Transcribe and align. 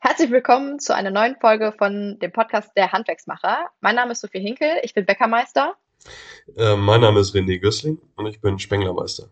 Herzlich 0.00 0.30
willkommen 0.30 0.78
zu 0.78 0.94
einer 0.94 1.10
neuen 1.10 1.34
Folge 1.36 1.72
von 1.76 2.20
dem 2.20 2.30
Podcast 2.30 2.70
Der 2.76 2.92
Handwerksmacher. 2.92 3.66
Mein 3.80 3.96
Name 3.96 4.12
ist 4.12 4.20
Sophie 4.20 4.38
Hinkel, 4.38 4.78
ich 4.82 4.94
bin 4.94 5.04
Bäckermeister. 5.04 5.74
Äh, 6.56 6.76
mein 6.76 7.00
Name 7.00 7.18
ist 7.18 7.34
René 7.34 7.58
Gößling 7.60 8.00
und 8.14 8.26
ich 8.26 8.40
bin 8.40 8.60
Spenglermeister. 8.60 9.28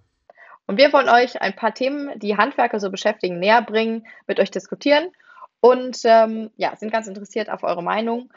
Und 0.67 0.77
wir 0.77 0.93
wollen 0.93 1.09
euch 1.09 1.41
ein 1.41 1.55
paar 1.55 1.73
Themen, 1.73 2.19
die 2.19 2.37
Handwerker 2.37 2.81
so 2.81 2.91
beschäftigen, 2.91 3.39
näher 3.39 3.63
bringen, 3.63 4.09
mit 4.27 4.41
euch 4.41 4.51
diskutieren 4.51 5.13
und 5.61 5.99
ähm, 6.03 6.51
ja, 6.57 6.75
sind 6.75 6.91
ganz 6.91 7.07
interessiert 7.07 7.49
auf 7.49 7.63
eure 7.63 7.85
Meinung. 7.85 8.33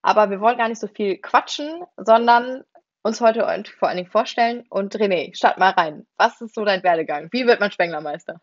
Aber 0.00 0.30
wir 0.30 0.40
wollen 0.40 0.56
gar 0.56 0.68
nicht 0.68 0.80
so 0.80 0.88
viel 0.88 1.18
quatschen, 1.18 1.84
sondern 1.98 2.64
uns 3.02 3.20
heute 3.20 3.40
vor 3.78 3.88
allen 3.88 3.98
Dingen 3.98 4.10
vorstellen. 4.10 4.64
Und 4.70 4.96
René, 4.96 5.36
start 5.36 5.58
mal 5.58 5.70
rein. 5.70 6.06
Was 6.16 6.40
ist 6.40 6.54
so 6.54 6.64
dein 6.64 6.82
Werdegang? 6.82 7.28
Wie 7.30 7.46
wird 7.46 7.60
man 7.60 7.70
Spenglermeister? 7.70 8.40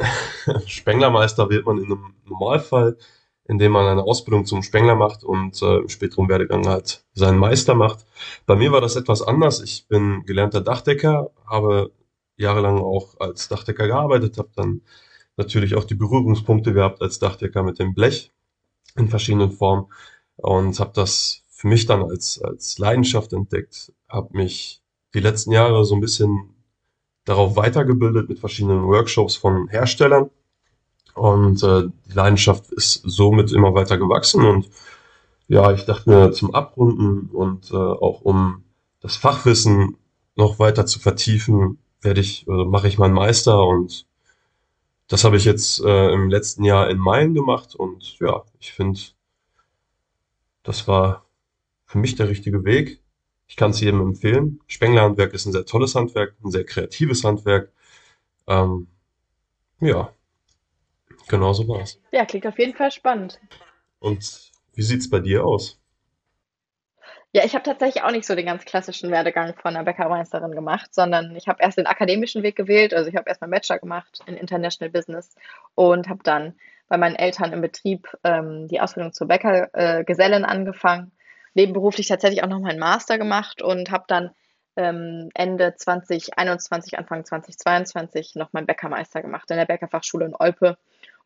Spenglermeister 0.66 1.50
wird 1.50 1.66
man 1.66 1.78
in 1.78 1.86
einem 1.86 2.14
Normalfall, 2.24 2.96
indem 3.44 3.72
man 3.72 3.86
eine 3.86 4.02
Ausbildung 4.02 4.46
zum 4.46 4.62
Spengler 4.62 4.94
macht 4.94 5.24
und 5.24 5.60
äh, 5.62 5.78
im 5.78 5.88
späteren 5.88 6.28
Werdegang 6.28 6.66
halt 6.68 7.04
seinen 7.14 7.38
Meister 7.38 7.74
macht. 7.74 8.06
Bei 8.46 8.56
mir 8.56 8.72
war 8.72 8.80
das 8.80 8.96
etwas 8.96 9.22
anders. 9.22 9.60
Ich 9.60 9.88
bin 9.88 10.24
gelernter 10.24 10.60
Dachdecker, 10.60 11.30
habe 11.46 11.92
jahrelang 12.36 12.78
auch 12.78 13.18
als 13.20 13.48
Dachdecker 13.48 13.86
gearbeitet, 13.86 14.38
habe 14.38 14.50
dann 14.54 14.82
natürlich 15.36 15.74
auch 15.74 15.84
die 15.84 15.94
Berührungspunkte 15.94 16.72
gehabt 16.72 17.02
als 17.02 17.18
Dachdecker 17.18 17.62
mit 17.62 17.78
dem 17.78 17.94
Blech 17.94 18.32
in 18.96 19.08
verschiedenen 19.08 19.50
Formen 19.50 19.86
und 20.36 20.78
habe 20.80 20.92
das 20.94 21.42
für 21.48 21.68
mich 21.68 21.86
dann 21.86 22.02
als, 22.02 22.40
als 22.42 22.78
Leidenschaft 22.78 23.32
entdeckt, 23.32 23.92
habe 24.08 24.36
mich 24.36 24.82
die 25.14 25.20
letzten 25.20 25.52
Jahre 25.52 25.84
so 25.84 25.94
ein 25.94 26.00
bisschen 26.00 26.49
darauf 27.30 27.54
weitergebildet 27.54 28.28
mit 28.28 28.40
verschiedenen 28.40 28.82
Workshops 28.88 29.36
von 29.36 29.68
Herstellern. 29.68 30.30
Und 31.14 31.62
äh, 31.62 31.84
die 32.06 32.12
Leidenschaft 32.12 32.72
ist 32.72 33.02
somit 33.04 33.52
immer 33.52 33.72
weiter 33.72 33.98
gewachsen. 33.98 34.44
Und 34.44 34.68
ja, 35.46 35.72
ich 35.72 35.84
dachte 35.84 36.10
mir 36.10 36.32
zum 36.32 36.54
Abrunden 36.54 37.30
und 37.30 37.70
äh, 37.70 37.76
auch 37.76 38.22
um 38.22 38.64
das 39.00 39.16
Fachwissen 39.16 39.96
noch 40.34 40.58
weiter 40.58 40.86
zu 40.86 40.98
vertiefen, 40.98 41.78
werde 42.02 42.20
ich, 42.20 42.48
äh, 42.48 42.64
mache 42.64 42.88
ich 42.88 42.98
meinen 42.98 43.14
Meister 43.14 43.64
und 43.64 44.06
das 45.06 45.24
habe 45.24 45.36
ich 45.36 45.44
jetzt 45.44 45.80
äh, 45.84 46.12
im 46.12 46.30
letzten 46.30 46.64
Jahr 46.64 46.88
in 46.88 46.98
Main 46.98 47.34
gemacht 47.34 47.74
und 47.74 48.18
ja, 48.20 48.42
ich 48.58 48.72
finde, 48.72 49.00
das 50.62 50.88
war 50.88 51.26
für 51.84 51.98
mich 51.98 52.14
der 52.14 52.28
richtige 52.28 52.64
Weg. 52.64 53.00
Ich 53.50 53.56
kann 53.56 53.72
es 53.72 53.80
jedem 53.80 54.00
empfehlen. 54.00 54.60
Spenglerhandwerk 54.68 55.34
ist 55.34 55.44
ein 55.44 55.50
sehr 55.50 55.66
tolles 55.66 55.96
Handwerk, 55.96 56.36
ein 56.44 56.52
sehr 56.52 56.64
kreatives 56.64 57.24
Handwerk. 57.24 57.72
Ähm, 58.46 58.86
ja, 59.80 60.12
genau 61.26 61.52
so 61.52 61.66
war 61.66 61.80
es. 61.80 62.00
Ja, 62.12 62.24
klingt 62.24 62.46
auf 62.46 62.60
jeden 62.60 62.76
Fall 62.76 62.92
spannend. 62.92 63.40
Und 63.98 64.52
wie 64.74 64.82
sieht 64.82 65.00
es 65.00 65.10
bei 65.10 65.18
dir 65.18 65.44
aus? 65.44 65.80
Ja, 67.32 67.44
ich 67.44 67.54
habe 67.54 67.64
tatsächlich 67.64 68.04
auch 68.04 68.12
nicht 68.12 68.24
so 68.24 68.36
den 68.36 68.46
ganz 68.46 68.64
klassischen 68.64 69.10
Werdegang 69.10 69.56
von 69.56 69.74
einer 69.74 69.84
Bäckermeisterin 69.84 70.52
gemacht, 70.52 70.94
sondern 70.94 71.34
ich 71.34 71.48
habe 71.48 71.60
erst 71.60 71.76
den 71.76 71.88
akademischen 71.88 72.44
Weg 72.44 72.54
gewählt. 72.54 72.94
Also 72.94 73.10
ich 73.10 73.16
habe 73.16 73.28
erst 73.28 73.40
meinen 73.40 73.50
Bachelor 73.50 73.80
gemacht 73.80 74.20
in 74.26 74.36
International 74.36 74.92
Business 74.92 75.34
und 75.74 76.08
habe 76.08 76.22
dann 76.22 76.54
bei 76.86 76.96
meinen 76.96 77.16
Eltern 77.16 77.52
im 77.52 77.62
Betrieb 77.62 78.06
ähm, 78.22 78.68
die 78.68 78.80
Ausbildung 78.80 79.12
zur 79.12 79.26
Bäckergesellin 79.26 80.44
äh, 80.44 80.46
angefangen 80.46 81.10
nebenberuflich 81.54 82.08
tatsächlich 82.08 82.42
auch 82.42 82.48
noch 82.48 82.60
meinen 82.60 82.78
Master 82.78 83.18
gemacht 83.18 83.62
und 83.62 83.90
habe 83.90 84.04
dann 84.08 84.30
ähm, 84.76 85.30
Ende 85.34 85.74
2021, 85.76 86.98
Anfang 86.98 87.24
2022 87.24 88.34
noch 88.36 88.52
meinen 88.52 88.66
Bäckermeister 88.66 89.22
gemacht 89.22 89.50
in 89.50 89.56
der 89.56 89.66
Bäckerfachschule 89.66 90.26
in 90.26 90.34
Olpe 90.34 90.78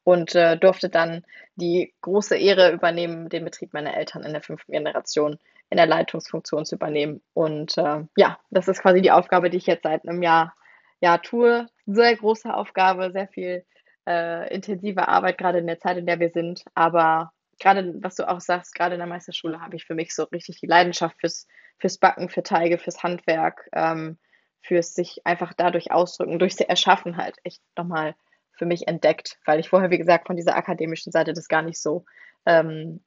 und 0.05 0.35
äh, 0.35 0.57
durfte 0.57 0.89
dann 0.89 1.25
die 1.57 1.93
große 2.03 2.37
Ehre 2.37 2.73
übernehmen, 2.73 3.29
den 3.29 3.45
Betrieb 3.45 3.73
meiner 3.73 3.97
Eltern 3.97 4.23
in 4.23 4.33
der 4.33 4.43
fünften 4.43 4.73
Generation 4.73 5.39
in 5.71 5.79
der 5.79 5.87
Leitungsfunktion 5.87 6.65
zu 6.65 6.77
übernehmen. 6.77 7.23
Und 7.33 7.77
äh, 7.79 8.05
ja, 8.17 8.39
das 8.51 8.69
ist 8.69 8.83
quasi 8.83 9.01
die 9.01 9.11
Aufgabe, 9.11 9.51
die 9.51 9.57
ich 9.57 9.67
jetzt 9.67 9.83
seit 9.83 10.07
einem 10.07 10.23
Jahr, 10.23 10.55
Jahr 11.01 11.21
tue. 11.23 11.67
Sehr 11.87 12.17
große 12.17 12.55
Aufgabe, 12.55 13.11
sehr 13.13 13.29
viel 13.29 13.65
äh, 14.07 14.55
intensive 14.55 15.09
Arbeit, 15.09 15.39
gerade 15.39 15.59
in 15.59 15.67
der 15.67 15.81
Zeit, 15.81 15.97
in 15.97 16.07
der 16.07 16.21
wir 16.21 16.31
sind. 16.31 16.65
Aber 16.75 17.33
gerade, 17.59 17.95
was 18.03 18.17
du 18.17 18.29
auch 18.29 18.41
sagst, 18.41 18.75
gerade 18.75 18.95
in 18.95 19.01
der 19.01 19.09
Meisterschule 19.09 19.61
habe 19.61 19.77
ich 19.77 19.85
für 19.85 19.95
mich 19.95 20.15
so 20.15 20.25
richtig 20.25 20.61
die 20.61 20.67
Leidenschaft 20.67 21.21
fürs, 21.21 21.47
fürs 21.79 21.99
Backen, 21.99 22.29
für 22.29 22.43
Teige, 22.43 22.79
fürs 22.79 23.03
Handwerk, 23.03 23.69
ähm, 23.73 24.19
fürs 24.63 24.95
sich 24.95 25.21
einfach 25.25 25.53
dadurch 25.55 25.93
ausdrücken, 25.93 26.39
durchs 26.39 26.61
Erschaffen 26.61 27.17
halt 27.17 27.37
echt 27.45 27.63
nochmal 27.77 28.15
für 28.53 28.67
mich 28.67 28.89
entdeckt, 28.89 29.39
weil 29.45 29.61
ich 29.61 29.69
vorher, 29.69 29.91
wie 29.91 29.99
gesagt, 29.99 30.27
von 30.27 30.37
dieser 30.37 30.57
akademischen 30.57 31.13
Seite 31.13 31.33
das 31.33 31.49
gar 31.49 31.63
nicht 31.63 31.81
so 31.81 32.05
ähm, 32.47 33.01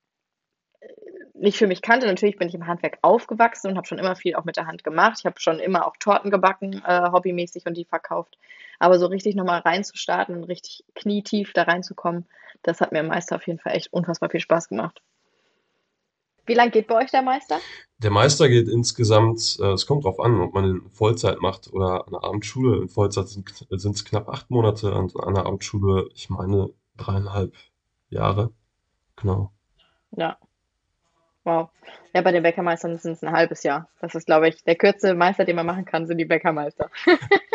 nicht 1.40 1.58
für 1.58 1.68
mich 1.68 1.82
kannte. 1.82 2.08
Natürlich 2.08 2.38
bin 2.38 2.48
ich 2.48 2.56
im 2.56 2.68
Handwerk 2.68 2.98
aufgewachsen 3.02 3.70
und 3.70 3.78
habe 3.78 3.88
schon 3.88 4.00
immer 4.00 4.16
viel 4.16 4.36
auch 4.36 4.46
mit 4.46 4.58
der 4.58 4.68
Hand 4.68 4.84
gemacht. 4.84 5.18
Ich 5.20 5.26
habe 5.26 5.40
schon 5.40 5.60
immer 5.60 5.86
auch 5.86 5.96
Torten 5.98 6.32
gebacken, 6.32 6.82
äh, 6.86 7.12
hobbymäßig 7.12 7.66
und 7.66 7.76
die 7.76 7.86
verkauft. 7.86 8.38
Aber 8.80 9.00
so 9.00 9.08
richtig 9.08 9.36
nochmal 9.36 9.62
reinzustarten 9.62 10.36
und 10.36 10.44
richtig 10.46 10.84
knietief 10.96 11.54
da 11.54 11.64
reinzukommen, 11.64 12.28
das 12.64 12.82
hat 12.82 12.92
mir 12.92 13.00
im 13.00 13.08
Meister 13.08 13.36
auf 13.36 13.48
jeden 13.48 13.60
Fall 13.60 13.76
echt 13.76 13.92
unfassbar 13.94 14.30
viel 14.30 14.40
Spaß 14.40 14.70
gemacht. 14.70 15.02
Wie 16.48 16.54
lange 16.54 16.72
geht 16.72 16.88
bei 16.88 16.96
euch 16.96 17.12
der 17.12 17.22
Meister? 17.22 17.60
Der 17.98 18.10
Meister 18.10 18.48
geht 18.48 18.70
insgesamt, 18.70 19.58
äh, 19.60 19.74
es 19.74 19.86
kommt 19.86 20.06
drauf 20.06 20.20
an, 20.20 20.40
ob 20.40 20.54
man 20.54 20.64
in 20.64 20.90
Vollzeit 20.90 21.42
macht 21.42 21.72
oder 21.74 22.06
an 22.08 22.14
der 22.14 22.24
Abendschule. 22.24 22.82
In 22.82 22.88
Vollzeit 22.90 23.28
sind 23.28 23.96
es 23.96 24.06
knapp 24.06 24.30
acht 24.30 24.50
Monate 24.50 24.94
und 24.94 25.16
an 25.20 25.36
der 25.36 25.46
Abendschule, 25.46 26.08
ich 26.14 26.30
meine, 26.30 26.70
dreieinhalb 26.96 27.54
Jahre. 28.10 28.52
Genau. 29.18 29.52
Ja. 30.12 30.38
Wow. 31.44 31.70
Ja, 32.14 32.22
bei 32.22 32.32
den 32.32 32.44
Bäckermeistern 32.44 32.98
sind 32.98 33.14
es 33.14 33.24
ein 33.24 33.32
halbes 33.32 33.64
Jahr. 33.64 33.90
Das 34.02 34.16
ist, 34.16 34.26
glaube 34.26 34.48
ich, 34.48 34.64
der 34.64 34.76
kürzeste 34.76 35.16
Meister, 35.16 35.46
den 35.46 35.56
man 35.56 35.66
machen 35.66 35.86
kann, 35.86 36.08
sind 36.08 36.18
die 36.18 36.26
Bäckermeister. 36.26 36.90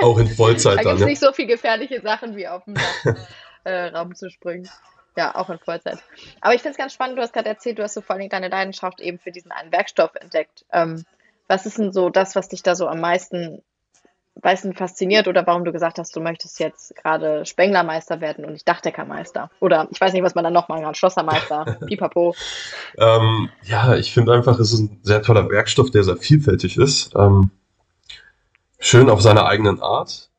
Auch 0.01 0.19
in 0.19 0.29
Vollzeit 0.29 0.79
da 0.79 0.83
dann. 0.83 0.85
Da 0.85 0.91
gibt 0.91 1.01
es 1.01 1.07
nicht 1.07 1.21
so 1.21 1.33
viele 1.33 1.49
gefährliche 1.49 2.01
Sachen 2.01 2.37
wie 2.37 2.47
auf 2.47 2.65
dem 2.65 2.75
äh, 3.65 3.87
Raum 3.87 4.15
zu 4.15 4.31
springen. 4.31 4.69
Ja, 5.17 5.35
auch 5.35 5.51
in 5.51 5.59
Vollzeit. 5.59 5.99
Aber 6.41 6.55
ich 6.55 6.63
finde 6.63 6.73
es 6.73 6.79
ganz 6.79 6.95
spannend, 6.95 7.19
du 7.19 7.23
hast 7.23 7.33
gerade 7.33 7.49
erzählt, 7.49 7.79
du 7.79 7.83
hast 7.83 7.95
so 7.95 8.01
vor 8.01 8.17
allem 8.17 8.29
deine 8.29 8.49
Leidenschaft 8.49 9.01
eben 9.01 9.19
für 9.19 9.31
diesen 9.31 9.53
einen 9.53 9.71
Werkstoff 9.71 10.15
entdeckt. 10.15 10.65
Ähm, 10.73 11.05
was 11.49 11.67
ist 11.67 11.79
denn 11.79 11.93
so 11.93 12.09
das, 12.09 12.35
was 12.35 12.49
dich 12.49 12.63
da 12.63 12.75
so 12.75 12.89
am 12.89 13.01
meisten, 13.01 13.61
meisten 14.43 14.73
fasziniert 14.73 15.29
oder 15.29 15.47
warum 15.47 15.65
du 15.67 15.73
gesagt 15.73 15.99
hast, 15.99 16.17
du 16.17 16.21
möchtest 16.21 16.59
jetzt 16.61 16.97
gerade 16.97 17.45
Spenglermeister 17.45 18.23
werden 18.23 18.47
und 18.47 18.55
nicht 18.55 18.67
Dachdeckermeister? 18.67 19.51
Oder 19.61 19.87
ich 19.91 20.01
weiß 20.01 20.15
nicht, 20.15 20.23
was 20.23 20.35
man 20.35 20.45
dann 20.45 20.55
noch 20.55 20.69
machen 20.69 20.85
kann, 20.85 20.95
Schlossermeister, 20.95 21.79
Pipapo. 21.87 22.35
Ähm, 22.97 23.51
ja, 23.65 23.95
ich 23.97 24.15
finde 24.15 24.33
einfach, 24.33 24.59
es 24.59 24.73
ist 24.73 24.81
ein 24.81 25.01
sehr 25.03 25.21
toller 25.21 25.51
Werkstoff, 25.51 25.91
der 25.91 26.05
sehr 26.05 26.17
vielfältig 26.17 26.79
ist. 26.79 27.15
Ähm, 27.17 27.51
schön 28.79 29.11
auf 29.11 29.21
seine 29.21 29.45
eigenen 29.45 29.83
Art 29.83 30.31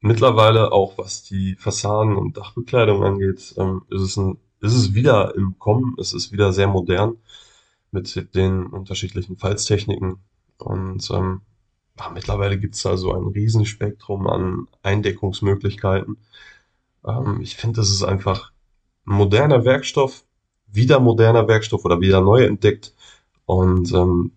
mittlerweile 0.00 0.72
auch 0.72 0.98
was 0.98 1.22
die 1.22 1.56
Fassaden 1.56 2.16
und 2.16 2.36
Dachbekleidung 2.36 3.04
angeht, 3.04 3.54
ähm, 3.58 3.82
ist, 3.90 4.02
es 4.02 4.16
ein, 4.16 4.38
ist 4.60 4.74
es 4.74 4.94
wieder 4.94 5.34
im 5.34 5.58
Kommen, 5.58 5.94
es 5.98 6.12
ist 6.12 6.32
wieder 6.32 6.52
sehr 6.52 6.68
modern 6.68 7.16
mit 7.90 8.34
den 8.34 8.66
unterschiedlichen 8.66 9.36
Falztechniken 9.36 10.18
und 10.58 11.10
ähm, 11.10 11.40
ja, 11.98 12.10
mittlerweile 12.10 12.58
gibt 12.58 12.74
es 12.76 12.82
da 12.82 12.96
so 12.96 13.12
ein 13.12 13.26
Riesenspektrum 13.26 14.26
an 14.28 14.68
Eindeckungsmöglichkeiten. 14.82 16.16
Ähm, 17.06 17.40
ich 17.40 17.56
finde, 17.56 17.80
das 17.80 17.90
ist 17.90 18.04
einfach 18.04 18.52
ein 19.06 19.14
moderner 19.14 19.64
Werkstoff, 19.64 20.24
wieder 20.66 21.00
moderner 21.00 21.48
Werkstoff 21.48 21.84
oder 21.84 22.00
wieder 22.00 22.20
neu 22.20 22.44
entdeckt 22.44 22.94
und 23.46 23.92
ähm, 23.92 24.32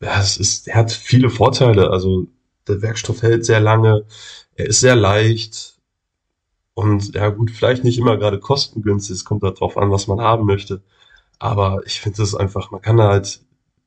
ja, 0.00 0.20
es 0.20 0.36
ist, 0.36 0.68
er 0.68 0.76
hat 0.76 0.92
viele 0.92 1.30
Vorteile. 1.30 1.90
Also 1.90 2.26
der 2.68 2.82
Werkstoff 2.82 3.22
hält 3.22 3.44
sehr 3.44 3.60
lange, 3.60 4.04
er 4.56 4.66
ist 4.66 4.80
sehr 4.80 4.96
leicht 4.96 5.74
und 6.74 7.14
ja 7.14 7.28
gut, 7.30 7.50
vielleicht 7.50 7.84
nicht 7.84 7.98
immer 7.98 8.16
gerade 8.16 8.40
kostengünstig, 8.40 9.16
es 9.16 9.24
kommt 9.24 9.42
darauf 9.42 9.76
an, 9.76 9.90
was 9.90 10.08
man 10.08 10.20
haben 10.20 10.44
möchte. 10.44 10.82
Aber 11.38 11.82
ich 11.86 12.00
finde 12.00 12.22
es 12.22 12.34
einfach, 12.34 12.70
man 12.70 12.82
kann 12.82 13.00
halt 13.00 13.40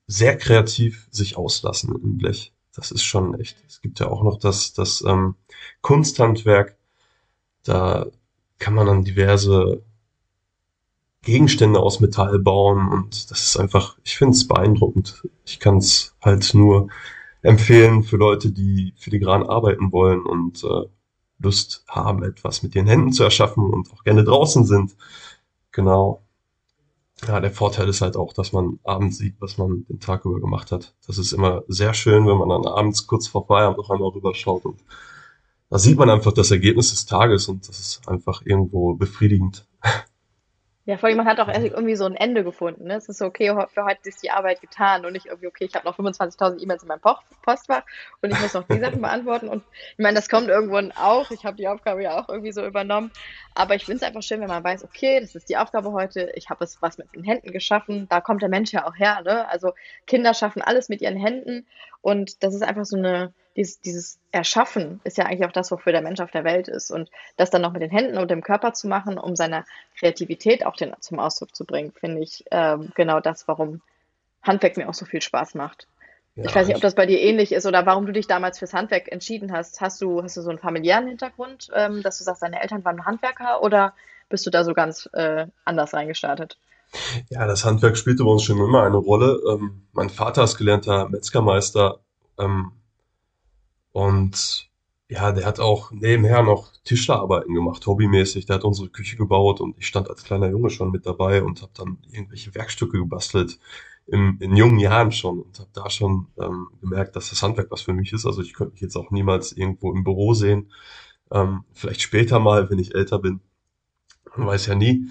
sehr 0.08 0.38
kreativ 0.38 1.08
sich 1.12 1.38
auslassen 1.38 1.96
im 1.96 2.18
Blech. 2.18 2.54
Das 2.74 2.92
ist 2.92 3.04
schon 3.04 3.40
echt. 3.40 3.58
Es 3.68 3.81
gibt 3.81 4.00
ja 4.00 4.08
auch 4.08 4.24
noch 4.24 4.40
das, 4.40 4.74
das 4.74 5.04
ähm, 5.06 5.36
Kunsthandwerk. 5.81 6.78
Da 7.63 8.08
kann 8.60 8.74
man 8.74 8.88
dann 8.88 9.04
diverse 9.04 9.81
Gegenstände 11.24 11.80
aus 11.80 12.00
Metall 12.00 12.40
bauen 12.40 12.88
und 12.88 13.30
das 13.31 13.48
ist 13.48 13.58
einfach, 13.58 13.98
ich 14.04 14.18
finde 14.18 14.36
es 14.36 14.48
beeindruckend. 14.48 15.28
Ich 15.46 15.60
kann 15.60 15.78
es 15.78 16.16
halt 16.22 16.54
nur 16.54 16.90
empfehlen 17.42 18.04
für 18.04 18.18
Leute, 18.18 18.51
die 18.51 18.94
filigran 18.98 19.44
arbeiten 19.44 19.92
wollen 19.92 20.22
und 20.22 20.63
äh, 20.63 20.86
Lust 21.39 21.84
haben, 21.88 22.24
etwas 22.24 22.63
mit 22.63 22.75
ihren 22.75 22.88
Händen 22.88 23.13
zu 23.13 23.24
erschaffen 23.24 23.66
und 23.66 23.92
auch 23.94 24.04
gerne 24.04 24.24
draußen 24.24 24.66
sind. 24.66 24.95
Genau. 25.72 26.24
Ja, 27.28 27.39
der 27.39 27.51
Vorteil 27.51 27.89
ist 27.89 28.01
halt 28.01 28.16
auch, 28.16 28.34
dass 28.34 28.54
man 28.54 28.80
abends 28.84 29.18
sieht, 29.18 29.36
was 29.39 29.57
man 29.57 29.86
den 29.89 30.00
Tag 30.00 30.25
über 30.25 30.39
gemacht 30.39 30.72
hat. 30.72 30.95
Das 31.07 31.18
ist 31.18 31.31
immer 31.31 31.63
sehr 31.68 31.94
schön, 31.94 32.28
wenn 32.28 32.38
man 32.38 32.50
dann 32.50 32.66
abends 32.66 33.07
kurz 33.07 33.28
vor 33.28 33.45
Feierabend 33.48 33.78
noch 33.80 33.89
einmal 33.89 34.10
rüberschaut 34.10 34.66
und 34.66 34.84
da 35.69 35.80
sieht 35.80 35.98
man 35.98 36.10
einfach 36.10 36.31
das 36.31 36.51
Ergebnis 36.51 36.92
des 36.92 37.06
Tages 37.06 37.50
und 37.50 37.68
das 37.68 37.80
ist 37.80 38.07
einfach 38.07 38.42
irgendwo 38.45 38.94
befriedigend. 38.94 39.68
Ja, 40.88 40.95
vor 40.95 41.10
allem, 41.10 41.18
man 41.18 41.28
hat 41.28 41.42
auch 41.42 41.50
irgendwie 41.50 41.98
so 41.98 42.06
ein 42.06 42.16
Ende 42.16 42.45
gefunden. 42.45 42.86
Ne? 42.86 42.95
Es 42.95 43.10
ist 43.10 43.18
so, 43.18 43.25
okay, 43.25 43.54
für 43.74 43.84
heute 43.84 44.00
ist 44.07 44.24
die 44.24 44.31
Arbeit 44.31 44.62
getan 44.62 45.06
und 45.06 45.12
nicht 45.12 45.25
irgendwie, 45.25 45.48
okay, 45.48 45.66
ich 45.66 45.75
habe 45.75 45.86
noch 45.86 46.00
25.000 46.00 46.62
E-Mails 46.62 46.84
in 46.84 46.88
meinem 46.88 47.01
Postfach 47.01 47.84
und 48.22 48.31
ich 48.31 48.39
muss 48.39 48.54
noch 48.54 48.63
die 48.63 48.80
Sachen 48.80 49.01
beantworten. 49.01 49.50
Und 49.50 49.63
ich 49.92 50.01
meine, 50.01 50.16
das 50.16 50.30
kommt 50.30 50.48
irgendwann 50.48 50.94
auch. 50.94 51.30
Ich 51.31 51.44
habe 51.44 51.57
die 51.57 51.68
Aufgabe 51.68 52.04
ja 52.04 52.18
auch 52.18 52.30
irgendwie 52.30 52.54
so 52.54 52.66
übernommen. 52.66 53.12
Aber 53.54 53.75
ich 53.75 53.84
finde 53.84 53.98
es 53.98 54.04
einfach 54.04 54.24
schön, 54.24 54.39
wenn 54.39 54.48
man 54.48 54.63
weiß, 54.63 54.86
okay, 54.86 55.19
das 55.19 55.36
ist 55.36 55.50
die 55.50 55.57
Aufgabe 55.57 55.92
heute. 55.92 56.31
Ich 56.36 56.50
habe 56.50 56.63
es 56.63 56.81
was 56.81 56.98
mit 56.98 57.13
den 57.13 57.25
Händen 57.25 57.51
geschaffen. 57.51 58.07
Da 58.10 58.22
kommt 58.22 58.42
der 58.42 58.48
Mensch 58.48 58.72
ja 58.72 58.88
auch 58.88 58.95
her. 58.95 59.22
Ne? 59.25 59.45
Also 59.50 59.74
Kinder 60.06 60.34
schaffen 60.34 60.62
alles 60.62 60.88
mit 60.88 61.01
ihren 61.01 61.18
Händen 61.18 61.68
und 62.00 62.44
das 62.44 62.56
ist 62.56 62.63
einfach 62.63 62.86
so 62.86 62.95
eine 62.95 63.34
dieses, 63.57 63.81
dieses 63.81 64.19
Erschaffen 64.31 65.01
ist 65.04 65.18
ja 65.18 65.25
eigentlich 65.25 65.45
auch 65.45 65.51
das, 65.51 65.71
wofür 65.71 65.92
der 65.92 66.04
Mensch 66.04 66.21
auf 66.21 66.31
der 66.31 66.44
Welt 66.44 66.68
ist. 66.68 66.92
Und 66.92 67.09
das 67.36 67.50
dann 67.50 67.63
noch 67.63 67.74
mit 67.74 67.81
den 67.81 67.89
Händen 67.89 68.18
und 68.18 68.30
dem 68.30 68.44
Körper 68.44 68.74
zu 68.74 68.88
machen, 68.88 69.18
um 69.18 69.36
seine 69.36 69.65
Kreativität 70.00 70.65
auch 70.65 70.75
den, 70.75 70.95
zum 71.00 71.19
Ausdruck 71.19 71.56
zu 71.56 71.65
bringen, 71.65 71.92
finde 71.92 72.21
ich 72.21 72.45
ähm, 72.51 72.92
genau 72.95 73.19
das, 73.19 73.48
warum 73.48 73.81
Handwerk 74.44 74.77
mir 74.77 74.88
auch 74.88 74.94
so 74.94 75.06
viel 75.06 75.21
Spaß 75.21 75.56
macht. 75.56 75.88
Ja, 76.36 76.45
ich 76.45 76.56
weiß 76.56 76.68
nicht, 76.68 76.75
ob 76.75 76.83
das 76.83 76.94
bei 76.94 77.07
dir 77.07 77.19
ähnlich 77.19 77.51
ist 77.51 77.65
oder 77.65 77.88
warum 77.88 78.06
du 78.06 78.13
dich 78.13 78.27
damals 78.27 78.59
fürs 78.59 78.74
Handwerk 78.74 79.12
entschieden 79.12 79.51
hast. 79.51 79.81
Hast 79.81 80.00
du, 80.01 80.21
hast 80.21 80.38
du 80.38 80.42
so 80.42 80.51
einen 80.51 80.60
familiären 80.60 81.07
Hintergrund, 81.07 81.69
ähm, 81.74 82.03
dass 82.03 82.19
du 82.19 82.24
sagst, 82.24 82.44
deine 82.44 82.62
Eltern 82.62 82.86
waren 82.86 83.06
Handwerker 83.06 83.63
oder 83.63 83.94
bist 84.30 84.45
du 84.45 84.51
da 84.51 84.63
so 84.63 84.74
ganz 84.74 85.10
äh, 85.13 85.48
anders 85.65 85.95
reingestartet? 85.95 86.60
Ja, 87.30 87.48
das 87.48 87.65
Handwerk 87.65 87.98
spielte 87.98 88.24
bei 88.24 88.30
uns 88.30 88.44
schon 88.44 88.60
immer 88.60 88.83
eine 88.83 88.98
Rolle. 88.98 89.42
Ähm, 89.50 89.88
mein 89.94 90.12
Vater 90.12 90.44
ist 90.44 90.57
gelernter 90.57 91.10
Metzgermeister. 91.10 92.00
Ähm, 92.39 92.71
und 93.98 94.70
ja, 95.10 95.32
der 95.32 95.44
hat 95.48 95.60
auch 95.60 95.90
nebenher 95.90 96.44
noch 96.44 96.72
Tischlerarbeiten 96.84 97.56
gemacht, 97.56 97.84
hobbymäßig. 97.88 98.46
Der 98.46 98.58
hat 98.58 98.64
unsere 98.64 98.90
Küche 98.90 99.18
gebaut 99.18 99.60
und 99.60 99.76
ich 99.80 99.88
stand 99.88 100.08
als 100.08 100.24
kleiner 100.24 100.50
Junge 100.50 100.70
schon 100.70 100.92
mit 100.92 101.08
dabei 101.08 101.42
und 101.42 101.64
habe 101.64 101.72
dann 101.76 101.98
irgendwelche 102.12 102.54
Werkstücke 102.54 103.00
gebastelt 103.00 103.58
im, 104.06 104.38
in 104.40 104.56
jungen 104.56 104.78
Jahren 104.78 105.12
schon 105.12 105.40
und 105.40 105.58
habe 105.58 105.72
da 105.74 105.90
schon 105.90 106.28
ähm, 106.38 106.68
gemerkt, 106.80 107.16
dass 107.16 107.32
das 107.32 107.42
Handwerk 107.42 107.72
was 107.72 107.82
für 107.82 107.94
mich 107.94 108.14
ist. 108.14 108.28
Also 108.28 108.44
ich 108.44 108.54
könnte 108.54 108.74
mich 108.74 108.82
jetzt 108.82 108.96
auch 108.96 109.10
niemals 109.10 109.52
irgendwo 109.52 109.92
im 109.92 110.04
Büro 110.04 110.36
sehen. 110.36 110.72
Ähm, 111.32 111.64
vielleicht 111.74 112.04
später 112.04 112.40
mal, 112.40 112.70
wenn 112.70 112.78
ich 112.78 112.94
älter 112.94 113.18
bin. 113.18 113.40
Man 114.36 114.46
weiß 114.46 114.68
ja 114.68 114.76
nie. 114.76 115.08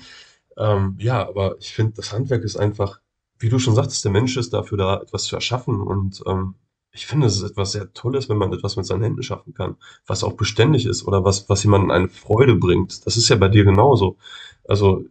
Ähm, 0.56 0.94
ja, 1.00 1.26
aber 1.26 1.56
ich 1.58 1.74
finde, 1.74 1.94
das 1.94 2.12
Handwerk 2.12 2.44
ist 2.44 2.56
einfach, 2.56 3.00
wie 3.40 3.48
du 3.48 3.58
schon 3.58 3.74
sagtest, 3.74 4.04
der 4.04 4.12
Mensch 4.12 4.36
ist 4.36 4.52
dafür 4.52 4.78
da, 4.78 5.00
etwas 5.02 5.24
zu 5.24 5.34
erschaffen 5.34 5.80
und 5.80 6.22
ähm, 6.24 6.54
ich 6.96 7.06
finde, 7.06 7.26
es 7.26 7.36
ist 7.36 7.50
etwas 7.50 7.72
sehr 7.72 7.92
Tolles, 7.92 8.28
wenn 8.28 8.38
man 8.38 8.52
etwas 8.52 8.76
mit 8.76 8.86
seinen 8.86 9.02
Händen 9.02 9.22
schaffen 9.22 9.52
kann, 9.54 9.76
was 10.06 10.24
auch 10.24 10.32
beständig 10.32 10.86
ist 10.86 11.06
oder 11.06 11.24
was, 11.24 11.48
was 11.48 11.62
jemandem 11.62 11.90
eine 11.90 12.08
Freude 12.08 12.54
bringt. 12.54 13.06
Das 13.06 13.16
ist 13.16 13.28
ja 13.28 13.36
bei 13.36 13.48
dir 13.48 13.64
genauso. 13.64 14.16
Also, 14.66 15.04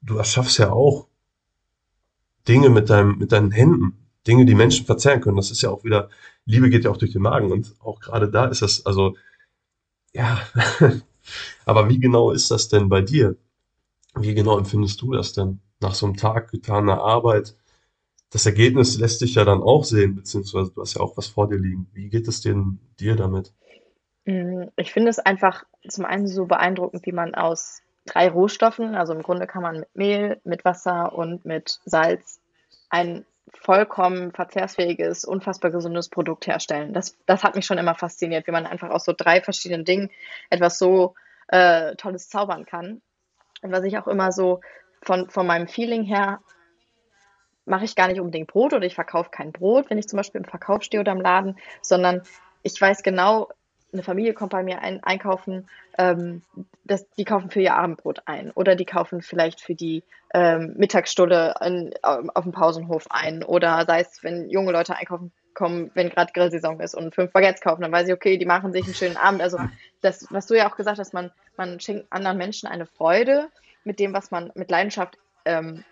du 0.00 0.16
erschaffst 0.16 0.58
ja 0.58 0.72
auch 0.72 1.06
Dinge 2.48 2.70
mit 2.70 2.90
deinem, 2.90 3.18
mit 3.18 3.32
deinen 3.32 3.50
Händen. 3.50 3.98
Dinge, 4.26 4.46
die 4.46 4.54
Menschen 4.54 4.86
verzehren 4.86 5.20
können. 5.20 5.36
Das 5.36 5.50
ist 5.50 5.62
ja 5.62 5.70
auch 5.70 5.84
wieder, 5.84 6.08
Liebe 6.46 6.70
geht 6.70 6.84
ja 6.84 6.90
auch 6.90 6.96
durch 6.96 7.12
den 7.12 7.22
Magen 7.22 7.52
und 7.52 7.74
auch 7.80 8.00
gerade 8.00 8.30
da 8.30 8.46
ist 8.46 8.62
das, 8.62 8.86
also, 8.86 9.16
ja. 10.12 10.40
Aber 11.66 11.88
wie 11.88 11.98
genau 11.98 12.30
ist 12.30 12.50
das 12.50 12.68
denn 12.68 12.88
bei 12.88 13.02
dir? 13.02 13.36
Wie 14.14 14.34
genau 14.34 14.58
empfindest 14.58 15.00
du 15.02 15.12
das 15.12 15.32
denn 15.32 15.60
nach 15.80 15.94
so 15.94 16.06
einem 16.06 16.16
Tag 16.16 16.50
getaner 16.50 17.00
Arbeit? 17.02 17.56
Das 18.32 18.46
Ergebnis 18.46 18.98
lässt 18.98 19.18
sich 19.18 19.34
ja 19.34 19.44
dann 19.44 19.62
auch 19.62 19.84
sehen, 19.84 20.16
beziehungsweise 20.16 20.72
du 20.72 20.80
hast 20.80 20.94
ja 20.94 21.02
auch 21.02 21.16
was 21.16 21.26
vor 21.26 21.48
dir 21.48 21.58
liegen. 21.58 21.86
Wie 21.92 22.08
geht 22.08 22.26
es 22.26 22.40
denn 22.40 22.80
dir 22.98 23.14
damit? 23.14 23.52
Mm, 24.24 24.64
ich 24.76 24.92
finde 24.92 25.10
es 25.10 25.18
einfach 25.18 25.64
zum 25.86 26.06
einen 26.06 26.26
so 26.26 26.46
beeindruckend, 26.46 27.04
wie 27.04 27.12
man 27.12 27.34
aus 27.34 27.82
drei 28.06 28.28
Rohstoffen, 28.28 28.94
also 28.94 29.12
im 29.12 29.22
Grunde 29.22 29.46
kann 29.46 29.62
man 29.62 29.80
mit 29.80 29.94
Mehl, 29.94 30.40
mit 30.44 30.64
Wasser 30.64 31.12
und 31.12 31.44
mit 31.44 31.80
Salz 31.84 32.40
ein 32.88 33.26
vollkommen 33.52 34.32
verzehrsfähiges, 34.32 35.24
unfassbar 35.24 35.70
gesundes 35.70 36.08
Produkt 36.08 36.46
herstellen. 36.46 36.94
Das, 36.94 37.18
das 37.26 37.44
hat 37.44 37.54
mich 37.54 37.66
schon 37.66 37.78
immer 37.78 37.94
fasziniert, 37.94 38.46
wie 38.46 38.52
man 38.52 38.66
einfach 38.66 38.90
aus 38.90 39.04
so 39.04 39.12
drei 39.16 39.42
verschiedenen 39.42 39.84
Dingen 39.84 40.10
etwas 40.48 40.78
so 40.78 41.14
äh, 41.48 41.94
Tolles 41.96 42.30
zaubern 42.30 42.64
kann. 42.64 43.02
Und 43.60 43.72
was 43.72 43.84
ich 43.84 43.98
auch 43.98 44.08
immer 44.08 44.32
so 44.32 44.60
von, 45.02 45.28
von 45.28 45.46
meinem 45.46 45.68
Feeling 45.68 46.02
her 46.02 46.40
mache 47.64 47.84
ich 47.84 47.94
gar 47.94 48.08
nicht 48.08 48.20
unbedingt 48.20 48.48
Brot 48.48 48.72
oder 48.72 48.86
ich 48.86 48.94
verkaufe 48.94 49.30
kein 49.30 49.52
Brot, 49.52 49.90
wenn 49.90 49.98
ich 49.98 50.08
zum 50.08 50.16
Beispiel 50.16 50.40
im 50.40 50.46
Verkauf 50.46 50.82
stehe 50.82 51.00
oder 51.00 51.12
im 51.12 51.20
Laden, 51.20 51.56
sondern 51.80 52.22
ich 52.62 52.80
weiß 52.80 53.02
genau, 53.02 53.48
eine 53.92 54.02
Familie 54.02 54.34
kommt 54.34 54.52
bei 54.52 54.62
mir 54.62 54.80
ein, 54.80 55.02
einkaufen, 55.02 55.68
ähm, 55.98 56.42
das, 56.84 57.08
die 57.10 57.24
kaufen 57.24 57.50
für 57.50 57.60
ihr 57.60 57.74
Abendbrot 57.74 58.22
ein 58.26 58.50
oder 58.52 58.74
die 58.74 58.84
kaufen 58.84 59.22
vielleicht 59.22 59.60
für 59.60 59.74
die 59.74 60.02
ähm, 60.34 60.74
Mittagsstulle 60.76 61.54
in, 61.64 61.92
auf 62.02 62.44
dem 62.44 62.52
Pausenhof 62.52 63.06
ein 63.10 63.44
oder 63.44 63.84
sei 63.86 64.00
es, 64.00 64.22
wenn 64.22 64.48
junge 64.48 64.72
Leute 64.72 64.96
einkaufen 64.96 65.32
kommen, 65.54 65.90
wenn 65.94 66.08
gerade 66.08 66.32
Grillsaison 66.32 66.80
ist 66.80 66.94
und 66.94 67.14
fünf 67.14 67.32
Baguettes 67.32 67.60
kaufen, 67.60 67.82
dann 67.82 67.92
weiß 67.92 68.08
ich, 68.08 68.14
okay, 68.14 68.38
die 68.38 68.46
machen 68.46 68.72
sich 68.72 68.84
einen 68.84 68.94
schönen 68.94 69.18
Abend. 69.18 69.42
Also 69.42 69.58
das, 70.00 70.26
was 70.30 70.46
du 70.46 70.54
ja 70.54 70.70
auch 70.70 70.76
gesagt 70.76 70.98
hast, 70.98 71.12
man, 71.12 71.30
man 71.56 71.78
schenkt 71.78 72.06
anderen 72.10 72.38
Menschen 72.38 72.68
eine 72.68 72.86
Freude 72.86 73.48
mit 73.84 74.00
dem, 74.00 74.14
was 74.14 74.30
man 74.30 74.50
mit 74.54 74.70
Leidenschaft 74.70 75.18
ähm, 75.44 75.84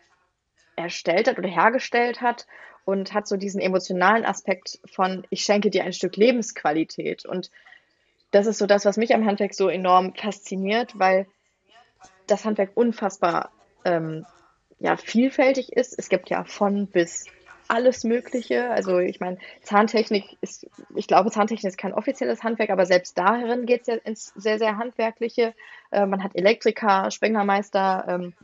erstellt 0.77 1.29
hat 1.29 1.39
oder 1.39 1.49
hergestellt 1.49 2.21
hat 2.21 2.47
und 2.85 3.13
hat 3.15 3.27
so 3.27 3.37
diesen 3.37 3.61
emotionalen 3.61 4.25
Aspekt 4.25 4.81
von, 4.91 5.27
ich 5.31 5.43
schenke 5.43 5.71
dir 5.71 5.85
ein 5.85 5.93
Stück 5.93 6.17
Lebensqualität. 6.17 7.25
Und 7.25 7.51
das 8.31 8.47
ist 8.47 8.59
so 8.59 8.67
das, 8.67 8.85
was 8.85 8.97
mich 8.97 9.15
am 9.15 9.27
Handwerk 9.27 9.55
so 9.55 9.69
enorm 9.69 10.15
fasziniert, 10.15 10.99
weil 10.99 11.27
das 12.27 12.45
Handwerk 12.45 12.71
unfassbar 12.75 13.51
ähm, 13.85 14.25
ja, 14.79 14.97
vielfältig 14.97 15.73
ist. 15.73 15.99
Es 15.99 16.09
gibt 16.09 16.31
ja 16.31 16.45
von 16.45 16.87
bis 16.87 17.27
alles 17.69 18.03
Mögliche. 18.03 18.69
Also 18.71 18.99
ich 18.99 19.21
meine, 19.21 19.39
Zahntechnik 19.63 20.25
ist, 20.41 20.67
ich 20.97 21.07
glaube, 21.07 21.31
Zahntechnik 21.31 21.71
ist 21.71 21.79
kein 21.79 21.95
offizielles 21.95 22.43
Handwerk, 22.43 22.71
aber 22.71 22.87
selbst 22.87 23.17
darin 23.17 23.67
geht 23.67 23.83
es 23.83 23.87
ja 23.87 23.95
ins 23.95 24.33
sehr, 24.35 24.59
sehr 24.59 24.77
Handwerkliche. 24.77 25.55
Äh, 25.93 26.07
man 26.07 26.25
hat 26.25 26.35
Elektriker, 26.35 27.11
Spenglermeister, 27.11 28.05
ähm, 28.09 28.35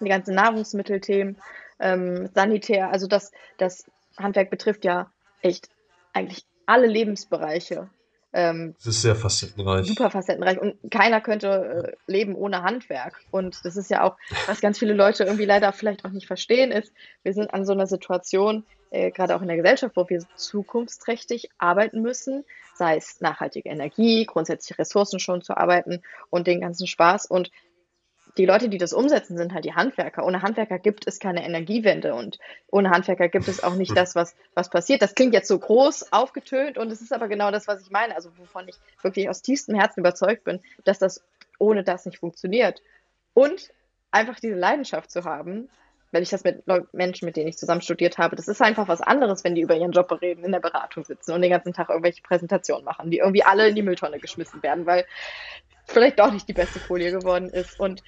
die 0.00 0.08
ganzen 0.08 0.34
Nahrungsmittelthemen 0.34 1.36
ähm, 1.82 2.30
sanitär. 2.34 2.90
Also 2.90 3.06
das, 3.06 3.32
das 3.58 3.84
Handwerk 4.16 4.50
betrifft 4.50 4.84
ja 4.84 5.10
echt 5.42 5.68
eigentlich 6.12 6.44
alle 6.66 6.86
Lebensbereiche. 6.86 7.90
Ähm, 8.34 8.74
das 8.78 8.86
ist 8.86 9.02
sehr 9.02 9.14
facettenreich. 9.14 9.86
Super 9.86 10.10
facettenreich. 10.10 10.58
Und 10.58 10.76
keiner 10.90 11.20
könnte 11.20 11.94
äh, 12.08 12.10
leben 12.10 12.34
ohne 12.34 12.62
Handwerk. 12.62 13.20
Und 13.30 13.60
das 13.64 13.76
ist 13.76 13.90
ja 13.90 14.04
auch, 14.04 14.16
was 14.46 14.60
ganz 14.60 14.78
viele 14.78 14.94
Leute 14.94 15.24
irgendwie 15.24 15.44
leider 15.44 15.72
vielleicht 15.72 16.04
auch 16.04 16.10
nicht 16.10 16.26
verstehen, 16.26 16.72
ist, 16.72 16.92
wir 17.22 17.34
sind 17.34 17.52
an 17.52 17.66
so 17.66 17.72
einer 17.72 17.86
Situation, 17.86 18.64
äh, 18.90 19.10
gerade 19.10 19.36
auch 19.36 19.42
in 19.42 19.48
der 19.48 19.58
Gesellschaft, 19.58 19.96
wo 19.96 20.08
wir 20.08 20.22
zukunftsträchtig 20.36 21.50
arbeiten 21.58 22.00
müssen, 22.00 22.44
sei 22.74 22.96
es 22.96 23.20
nachhaltige 23.20 23.68
Energie, 23.68 24.24
grundsätzlich 24.24 24.78
Ressourcen 24.78 25.18
schon 25.18 25.42
zu 25.42 25.56
arbeiten 25.56 26.00
und 26.30 26.46
den 26.46 26.62
ganzen 26.62 26.86
Spaß. 26.86 27.26
Und 27.26 27.50
die 28.38 28.46
Leute, 28.46 28.68
die 28.68 28.78
das 28.78 28.92
umsetzen, 28.92 29.36
sind 29.36 29.52
halt 29.52 29.64
die 29.64 29.74
Handwerker. 29.74 30.24
Ohne 30.24 30.42
Handwerker 30.42 30.78
gibt 30.78 31.06
es 31.06 31.18
keine 31.18 31.44
Energiewende 31.44 32.14
und 32.14 32.38
ohne 32.68 32.90
Handwerker 32.90 33.28
gibt 33.28 33.48
es 33.48 33.62
auch 33.62 33.74
nicht 33.74 33.90
hm. 33.90 33.96
das, 33.96 34.14
was, 34.14 34.34
was 34.54 34.70
passiert. 34.70 35.02
Das 35.02 35.14
klingt 35.14 35.34
jetzt 35.34 35.48
so 35.48 35.58
groß 35.58 36.12
aufgetönt 36.12 36.78
und 36.78 36.90
es 36.90 37.02
ist 37.02 37.12
aber 37.12 37.28
genau 37.28 37.50
das, 37.50 37.68
was 37.68 37.82
ich 37.82 37.90
meine. 37.90 38.14
Also 38.14 38.30
wovon 38.38 38.68
ich 38.68 38.76
wirklich 39.02 39.28
aus 39.28 39.42
tiefstem 39.42 39.74
Herzen 39.74 40.00
überzeugt 40.00 40.44
bin, 40.44 40.60
dass 40.84 40.98
das 40.98 41.22
ohne 41.58 41.84
das 41.84 42.06
nicht 42.06 42.18
funktioniert. 42.18 42.82
Und 43.34 43.70
einfach 44.10 44.40
diese 44.40 44.56
Leidenschaft 44.56 45.10
zu 45.10 45.24
haben, 45.24 45.68
wenn 46.10 46.22
ich 46.22 46.30
das 46.30 46.44
mit 46.44 46.64
Menschen, 46.92 47.24
mit 47.24 47.36
denen 47.36 47.48
ich 47.48 47.56
zusammen 47.56 47.80
studiert 47.80 48.18
habe, 48.18 48.36
das 48.36 48.46
ist 48.46 48.60
einfach 48.60 48.86
was 48.86 49.00
anderes, 49.00 49.44
wenn 49.44 49.54
die 49.54 49.62
über 49.62 49.74
ihren 49.74 49.92
Job 49.92 50.12
reden, 50.20 50.44
in 50.44 50.52
der 50.52 50.60
Beratung 50.60 51.04
sitzen 51.04 51.32
und 51.32 51.40
den 51.40 51.50
ganzen 51.50 51.72
Tag 51.72 51.88
irgendwelche 51.88 52.22
Präsentationen 52.22 52.84
machen, 52.84 53.10
die 53.10 53.18
irgendwie 53.18 53.42
alle 53.42 53.68
in 53.68 53.74
die 53.74 53.82
Mülltonne 53.82 54.18
geschmissen 54.18 54.62
werden, 54.62 54.84
weil 54.84 55.06
vielleicht 55.86 56.18
doch 56.18 56.30
nicht 56.30 56.48
die 56.48 56.52
beste 56.52 56.78
Folie 56.78 57.12
geworden 57.12 57.48
ist. 57.48 57.80
Und 57.80 58.02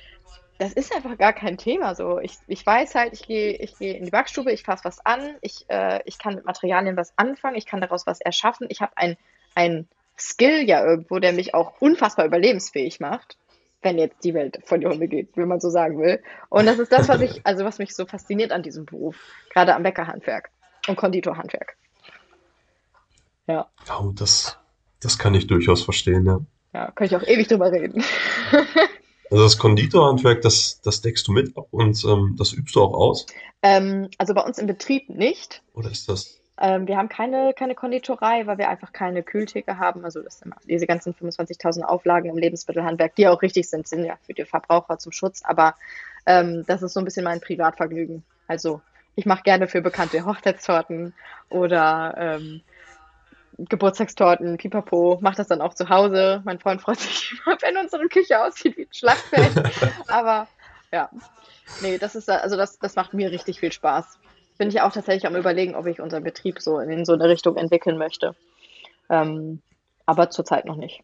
das 0.58 0.72
ist 0.72 0.94
einfach 0.94 1.18
gar 1.18 1.32
kein 1.32 1.58
Thema 1.58 1.94
so. 1.94 2.18
Ich, 2.20 2.38
ich 2.46 2.64
weiß 2.64 2.94
halt, 2.94 3.12
ich 3.12 3.26
gehe 3.26 3.56
ich 3.56 3.76
geh 3.78 3.92
in 3.92 4.04
die 4.04 4.10
Backstube, 4.10 4.52
ich 4.52 4.62
fasse 4.62 4.84
was 4.84 5.04
an, 5.04 5.36
ich, 5.40 5.64
äh, 5.68 6.00
ich 6.04 6.18
kann 6.18 6.36
mit 6.36 6.44
Materialien 6.44 6.96
was 6.96 7.12
anfangen, 7.16 7.56
ich 7.56 7.66
kann 7.66 7.80
daraus 7.80 8.06
was 8.06 8.20
erschaffen. 8.20 8.66
Ich 8.70 8.80
habe 8.80 8.92
ein, 8.96 9.16
ein 9.54 9.88
Skill 10.16 10.68
ja 10.68 10.84
irgendwo, 10.84 11.18
der 11.18 11.32
mich 11.32 11.54
auch 11.54 11.80
unfassbar 11.80 12.26
überlebensfähig 12.26 13.00
macht, 13.00 13.36
wenn 13.82 13.98
jetzt 13.98 14.22
die 14.22 14.32
Welt 14.32 14.60
vor 14.64 14.78
die 14.78 14.86
Hunde 14.86 15.08
geht, 15.08 15.36
wie 15.36 15.44
man 15.44 15.60
so 15.60 15.70
sagen 15.70 15.98
will. 15.98 16.22
Und 16.50 16.66
das 16.66 16.78
ist 16.78 16.92
das, 16.92 17.08
was 17.08 17.20
ich, 17.20 17.44
also 17.44 17.64
was 17.64 17.78
mich 17.78 17.94
so 17.94 18.06
fasziniert 18.06 18.52
an 18.52 18.62
diesem 18.62 18.86
Beruf, 18.86 19.16
gerade 19.52 19.74
am 19.74 19.82
Bäckerhandwerk 19.82 20.50
und 20.86 20.96
Konditorhandwerk. 20.96 21.76
Ja. 23.46 23.68
Oh, 23.90 24.12
das, 24.14 24.58
das 25.00 25.18
kann 25.18 25.34
ich 25.34 25.48
durchaus 25.48 25.82
verstehen, 25.82 26.24
ja. 26.26 26.40
Ja, 26.72 26.90
kann 26.92 27.06
ich 27.06 27.14
auch 27.14 27.22
ewig 27.22 27.46
drüber 27.46 27.70
reden. 27.70 28.02
Also 29.30 29.44
das 29.44 29.58
Konditorhandwerk, 29.58 30.42
das, 30.42 30.80
das 30.82 31.00
deckst 31.00 31.26
du 31.26 31.32
mit 31.32 31.54
und 31.70 32.04
ähm, 32.04 32.34
das 32.38 32.52
übst 32.52 32.74
du 32.76 32.82
auch 32.82 32.92
aus? 32.92 33.26
Ähm, 33.62 34.08
also 34.18 34.34
bei 34.34 34.42
uns 34.42 34.58
im 34.58 34.66
Betrieb 34.66 35.08
nicht. 35.08 35.62
Oder 35.74 35.90
ist 35.90 36.08
das? 36.08 36.40
Ähm, 36.60 36.86
wir 36.86 36.96
haben 36.96 37.08
keine, 37.08 37.52
keine 37.54 37.74
Konditorei, 37.74 38.46
weil 38.46 38.58
wir 38.58 38.68
einfach 38.68 38.92
keine 38.92 39.22
Kühltheke 39.22 39.78
haben. 39.78 40.04
Also 40.04 40.22
das 40.22 40.38
sind 40.38 40.54
diese 40.68 40.86
ganzen 40.86 41.14
25.000 41.14 41.82
Auflagen 41.82 42.30
im 42.30 42.38
Lebensmittelhandwerk, 42.38 43.16
die 43.16 43.26
auch 43.26 43.42
richtig 43.42 43.68
sind, 43.68 43.88
sind 43.88 44.04
ja 44.04 44.16
für 44.24 44.34
die 44.34 44.44
Verbraucher 44.44 44.98
zum 44.98 45.12
Schutz. 45.12 45.42
Aber 45.44 45.74
Ähm, 46.26 46.64
das 46.66 46.82
ist 46.82 46.94
so 46.94 47.00
ein 47.00 47.04
bisschen 47.04 47.24
mein 47.24 47.40
Privatvergnügen. 47.40 48.24
Also 48.46 48.80
ich 49.14 49.26
mache 49.26 49.42
gerne 49.42 49.68
für 49.68 49.82
Bekannte 49.82 50.24
Hochzeitstorten 50.24 51.14
oder 51.50 52.14
ähm, 52.16 52.62
Geburtstagstorten, 53.58 54.56
pipapo, 54.56 55.18
mache 55.20 55.36
das 55.36 55.48
dann 55.48 55.60
auch 55.60 55.74
zu 55.74 55.88
Hause. 55.88 56.42
Mein 56.44 56.58
Freund 56.58 56.80
freut 56.80 56.98
sich 56.98 57.32
immer, 57.46 57.56
wenn 57.60 57.76
unsere 57.76 58.08
Küche 58.08 58.42
aussieht 58.42 58.76
wie 58.76 58.82
ein 58.82 58.92
Schlachtfeld. 58.92 59.52
Aber 60.08 60.48
ja, 60.92 61.10
nee, 61.80 61.98
das 61.98 62.14
ist 62.14 62.28
also 62.28 62.56
das, 62.56 62.78
das 62.78 62.96
macht 62.96 63.14
mir 63.14 63.30
richtig 63.30 63.60
viel 63.60 63.72
Spaß. 63.72 64.18
Bin 64.58 64.68
ich 64.68 64.80
auch 64.80 64.92
tatsächlich 64.92 65.26
am 65.26 65.36
überlegen, 65.36 65.74
ob 65.74 65.86
ich 65.86 66.00
unseren 66.00 66.24
Betrieb 66.24 66.60
so 66.60 66.78
in 66.78 67.04
so 67.04 67.12
eine 67.12 67.28
Richtung 67.28 67.56
entwickeln 67.56 67.98
möchte. 67.98 68.34
Ähm, 69.10 69.60
aber 70.06 70.30
zurzeit 70.30 70.64
noch 70.64 70.76
nicht. 70.76 71.02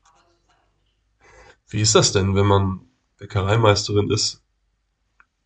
Wie 1.68 1.80
ist 1.80 1.94
das 1.94 2.12
denn, 2.12 2.34
wenn 2.34 2.46
man 2.46 2.80
Bäckereimeisterin 3.18 4.10
ist? 4.10 4.42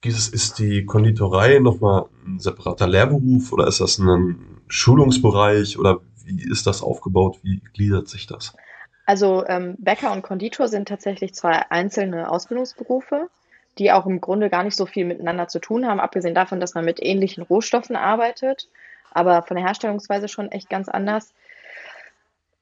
Ist, 0.02 0.34
ist 0.34 0.58
die 0.58 0.84
Konditorei 0.84 1.58
nochmal 1.60 2.06
ein 2.26 2.38
separater 2.38 2.86
Lehrberuf 2.86 3.52
oder 3.52 3.66
ist 3.66 3.80
das 3.80 3.98
ein 3.98 4.60
Schulungsbereich 4.68 5.78
oder 5.78 6.00
wie 6.24 6.50
ist 6.50 6.66
das 6.66 6.82
aufgebaut? 6.82 7.38
Wie 7.42 7.60
gliedert 7.72 8.08
sich 8.08 8.26
das? 8.26 8.54
Also 9.06 9.44
ähm, 9.46 9.76
Bäcker 9.78 10.12
und 10.12 10.22
Konditor 10.22 10.68
sind 10.68 10.88
tatsächlich 10.88 11.34
zwei 11.34 11.70
einzelne 11.70 12.30
Ausbildungsberufe, 12.30 13.28
die 13.78 13.92
auch 13.92 14.06
im 14.06 14.20
Grunde 14.20 14.48
gar 14.48 14.64
nicht 14.64 14.76
so 14.76 14.86
viel 14.86 15.04
miteinander 15.04 15.48
zu 15.48 15.58
tun 15.58 15.86
haben, 15.86 16.00
abgesehen 16.00 16.34
davon, 16.34 16.60
dass 16.60 16.74
man 16.74 16.84
mit 16.84 17.02
ähnlichen 17.02 17.42
Rohstoffen 17.42 17.96
arbeitet, 17.96 18.68
aber 19.10 19.42
von 19.42 19.56
der 19.56 19.66
Herstellungsweise 19.66 20.28
schon 20.28 20.50
echt 20.50 20.70
ganz 20.70 20.88
anders. 20.88 21.34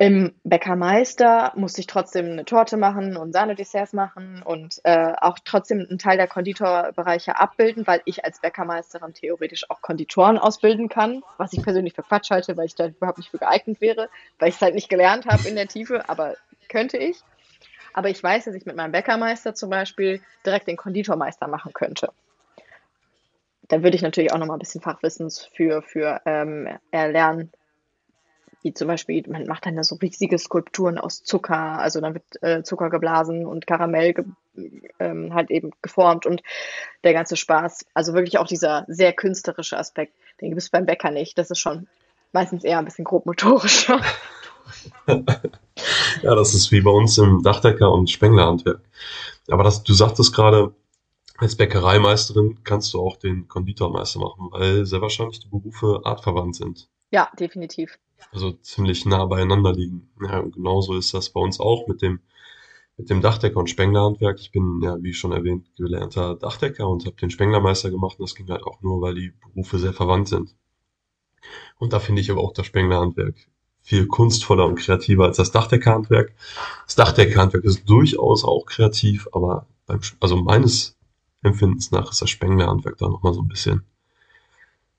Im 0.02 0.34
Bäckermeister 0.42 1.52
musste 1.54 1.80
ich 1.80 1.86
trotzdem 1.86 2.26
eine 2.26 2.44
Torte 2.44 2.76
machen 2.76 3.16
und 3.16 3.32
Sahnedesserts 3.32 3.92
machen 3.92 4.42
und 4.44 4.80
äh, 4.82 5.12
auch 5.20 5.38
trotzdem 5.44 5.86
einen 5.88 6.00
Teil 6.00 6.16
der 6.16 6.26
Konditorbereiche 6.26 7.38
abbilden, 7.38 7.86
weil 7.86 8.02
ich 8.04 8.24
als 8.24 8.40
Bäckermeisterin 8.40 9.14
theoretisch 9.14 9.70
auch 9.70 9.80
Konditoren 9.80 10.38
ausbilden 10.38 10.88
kann, 10.88 11.22
was 11.36 11.52
ich 11.52 11.62
persönlich 11.62 11.94
für 11.94 12.02
Quatsch 12.02 12.32
halte, 12.32 12.56
weil 12.56 12.66
ich 12.66 12.74
da 12.74 12.88
überhaupt 12.88 13.18
nicht 13.18 13.30
für 13.30 13.38
geeignet 13.38 13.80
wäre, 13.80 14.08
weil 14.40 14.48
ich 14.48 14.56
es 14.56 14.60
halt 14.60 14.74
nicht 14.74 14.88
gelernt 14.88 15.26
habe 15.26 15.46
in 15.46 15.54
der 15.54 15.68
Tiefe, 15.68 16.08
aber 16.08 16.34
könnte 16.68 16.96
ich. 16.96 17.20
Aber 17.94 18.08
ich 18.08 18.20
weiß, 18.20 18.46
dass 18.46 18.56
ich 18.56 18.66
mit 18.66 18.74
meinem 18.74 18.90
Bäckermeister 18.90 19.54
zum 19.54 19.70
Beispiel 19.70 20.20
direkt 20.44 20.66
den 20.66 20.76
Konditormeister 20.76 21.46
machen 21.46 21.72
könnte. 21.74 22.10
Da 23.68 23.84
würde 23.84 23.94
ich 23.94 24.02
natürlich 24.02 24.32
auch 24.32 24.38
noch 24.38 24.48
mal 24.48 24.54
ein 24.54 24.58
bisschen 24.58 24.80
Fachwissens 24.80 25.48
für, 25.54 25.80
für 25.80 26.20
ähm, 26.26 26.76
erlernen, 26.90 27.52
wie 28.62 28.72
zum 28.72 28.88
Beispiel, 28.88 29.24
man 29.28 29.46
macht 29.46 29.66
dann 29.66 29.76
da 29.76 29.82
so 29.82 29.96
riesige 29.96 30.38
Skulpturen 30.38 30.98
aus 30.98 31.24
Zucker, 31.24 31.78
also 31.78 32.00
dann 32.00 32.14
wird 32.14 32.42
äh, 32.42 32.62
Zucker 32.62 32.90
geblasen 32.90 33.44
und 33.44 33.66
Karamell 33.66 34.14
ge 34.14 34.24
ähm, 34.98 35.32
halt 35.32 35.50
eben 35.50 35.70
geformt 35.80 36.26
und 36.26 36.42
der 37.04 37.14
ganze 37.14 37.36
Spaß. 37.36 37.86
Also 37.94 38.12
wirklich 38.12 38.36
auch 38.38 38.46
dieser 38.46 38.84
sehr 38.86 39.14
künstlerische 39.14 39.78
Aspekt, 39.78 40.14
den 40.40 40.50
gibt 40.50 40.60
es 40.60 40.68
beim 40.68 40.84
Bäcker 40.84 41.10
nicht. 41.10 41.38
Das 41.38 41.50
ist 41.50 41.58
schon 41.58 41.88
meistens 42.32 42.62
eher 42.62 42.78
ein 42.78 42.84
bisschen 42.84 43.06
grobmotorischer. 43.06 44.02
ja, 45.06 46.34
das 46.34 46.54
ist 46.54 46.70
wie 46.70 46.82
bei 46.82 46.90
uns 46.90 47.16
im 47.16 47.42
Dachdecker- 47.42 47.90
und 47.90 48.10
Spenglerhandwerk. 48.10 48.82
Aber 49.48 49.64
das, 49.64 49.82
du 49.82 49.94
sagtest 49.94 50.34
gerade, 50.34 50.74
als 51.38 51.56
Bäckereimeisterin 51.56 52.62
kannst 52.62 52.92
du 52.92 53.00
auch 53.00 53.16
den 53.16 53.48
Konditormeister 53.48 54.20
machen, 54.20 54.48
weil 54.50 54.84
sehr 54.84 55.00
wahrscheinlich 55.00 55.40
die 55.40 55.48
Berufe 55.48 56.02
artverwandt 56.04 56.56
sind. 56.56 56.88
Ja, 57.10 57.30
definitiv 57.38 57.98
also 58.30 58.52
ziemlich 58.52 59.04
nah 59.06 59.24
beieinander 59.24 59.72
liegen. 59.72 60.10
Ja, 60.22 60.40
und 60.40 60.54
genauso 60.54 60.96
ist 60.96 61.14
das 61.14 61.30
bei 61.30 61.40
uns 61.40 61.60
auch 61.60 61.88
mit 61.88 62.02
dem, 62.02 62.20
mit 62.96 63.10
dem 63.10 63.20
Dachdecker 63.20 63.58
und 63.58 63.70
Spenglerhandwerk. 63.70 64.38
Ich 64.40 64.52
bin, 64.52 64.80
ja, 64.82 65.02
wie 65.02 65.14
schon 65.14 65.32
erwähnt, 65.32 65.66
gelernter 65.76 66.36
Dachdecker 66.36 66.88
und 66.88 67.06
habe 67.06 67.16
den 67.16 67.30
Spenglermeister 67.30 67.90
gemacht. 67.90 68.18
Und 68.18 68.28
das 68.28 68.34
ging 68.34 68.48
halt 68.48 68.62
auch 68.64 68.80
nur, 68.82 69.00
weil 69.00 69.14
die 69.14 69.32
Berufe 69.40 69.78
sehr 69.78 69.92
verwandt 69.92 70.28
sind. 70.28 70.54
Und 71.78 71.92
da 71.92 71.98
finde 71.98 72.20
ich 72.20 72.30
aber 72.30 72.40
auch 72.40 72.52
das 72.52 72.66
Spenglerhandwerk 72.66 73.34
viel 73.82 74.06
kunstvoller 74.06 74.66
und 74.66 74.76
kreativer 74.76 75.24
als 75.24 75.38
das 75.38 75.50
Dachdeckerhandwerk. 75.50 76.32
Das 76.86 76.94
Dachdeckerhandwerk 76.94 77.64
ist 77.64 77.88
durchaus 77.88 78.44
auch 78.44 78.64
kreativ, 78.64 79.28
aber 79.32 79.66
beim, 79.86 80.00
also 80.20 80.36
meines 80.36 80.96
Empfindens 81.42 81.90
nach 81.90 82.10
ist 82.10 82.22
das 82.22 82.30
Spenglerhandwerk 82.30 82.96
da 82.98 83.08
nochmal 83.08 83.34
so 83.34 83.42
ein 83.42 83.48
bisschen 83.48 83.84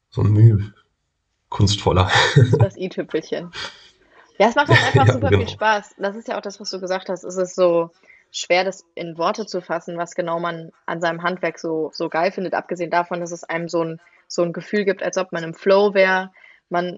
so 0.09 0.21
ein 0.21 0.31
Mühe, 0.31 0.73
kunstvoller. 1.53 2.12
Das 2.60 2.75
i-Tüpfelchen. 2.75 3.51
Ja, 4.38 4.50
es 4.50 4.55
macht 4.55 4.69
halt 4.69 4.83
einfach 4.86 5.07
ja, 5.07 5.13
super 5.13 5.29
genau. 5.29 5.45
viel 5.45 5.53
Spaß. 5.53 5.95
Das 5.98 6.15
ist 6.15 6.27
ja 6.27 6.38
auch 6.38 6.41
das, 6.41 6.60
was 6.60 6.69
du 6.72 6.81
gesagt 6.81 7.07
hast. 7.07 7.24
Es 7.24 7.38
ist 7.38 7.55
so 7.55 7.91
schwer, 8.31 8.63
das 8.63 8.83
in 8.95 9.17
Worte 9.17 9.45
zu 9.45 9.62
fassen, 9.62 9.98
was 9.98 10.15
genau 10.15 10.39
man 10.39 10.72
an 10.86 11.00
seinem 11.00 11.22
Handwerk 11.22 11.60
so, 11.60 11.91
so 11.93 12.10
geil 12.10 12.31
findet, 12.31 12.55
abgesehen 12.55 12.89
davon, 12.89 13.19
dass 13.19 13.31
es 13.31 13.43
einem 13.43 13.69
so 13.69 13.83
ein, 13.83 14.01
so 14.27 14.41
ein 14.41 14.51
Gefühl 14.51 14.83
gibt, 14.83 15.03
als 15.03 15.17
ob 15.17 15.31
man 15.31 15.43
im 15.43 15.53
Flow 15.53 15.93
wäre. 15.93 16.31
Man 16.69 16.98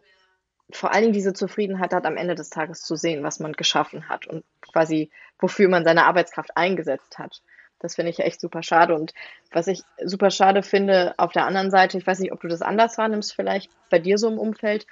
vor 0.72 0.94
allen 0.94 1.04
Dingen 1.04 1.14
diese 1.14 1.34
Zufriedenheit 1.34 1.94
hat, 1.94 2.06
am 2.06 2.18
Ende 2.18 2.36
des 2.36 2.50
Tages 2.50 2.82
zu 2.82 2.96
sehen, 2.96 3.24
was 3.24 3.40
man 3.40 3.54
geschaffen 3.54 4.10
hat 4.10 4.26
und 4.26 4.44
quasi, 4.62 5.12
wofür 5.38 5.68
man 5.68 5.84
seine 5.84 6.06
Arbeitskraft 6.06 6.56
eingesetzt 6.56 7.20
hat. 7.20 7.42
Das 7.86 7.96
finde 7.96 8.10
ich 8.10 8.20
echt 8.20 8.42
super 8.42 8.64
schade. 8.64 8.96
Und 8.96 9.14
was 9.52 9.68
ich 9.68 9.84
super 10.04 10.32
schade 10.32 10.64
finde, 10.64 11.14
auf 11.18 11.32
der 11.32 11.46
anderen 11.46 11.70
Seite, 11.70 11.98
ich 11.98 12.08
weiß 12.08 12.20
nicht, 12.20 12.32
ob 12.32 12.42
du 12.42 12.48
das 12.48 12.64
anders 12.64 12.98
wahrnimmst, 12.98 13.36
vielleicht 13.36 13.72
bei 13.92 14.00
dir 14.00 14.18
so 14.18 14.28
im 14.28 14.40
Umfeld, 14.40 14.88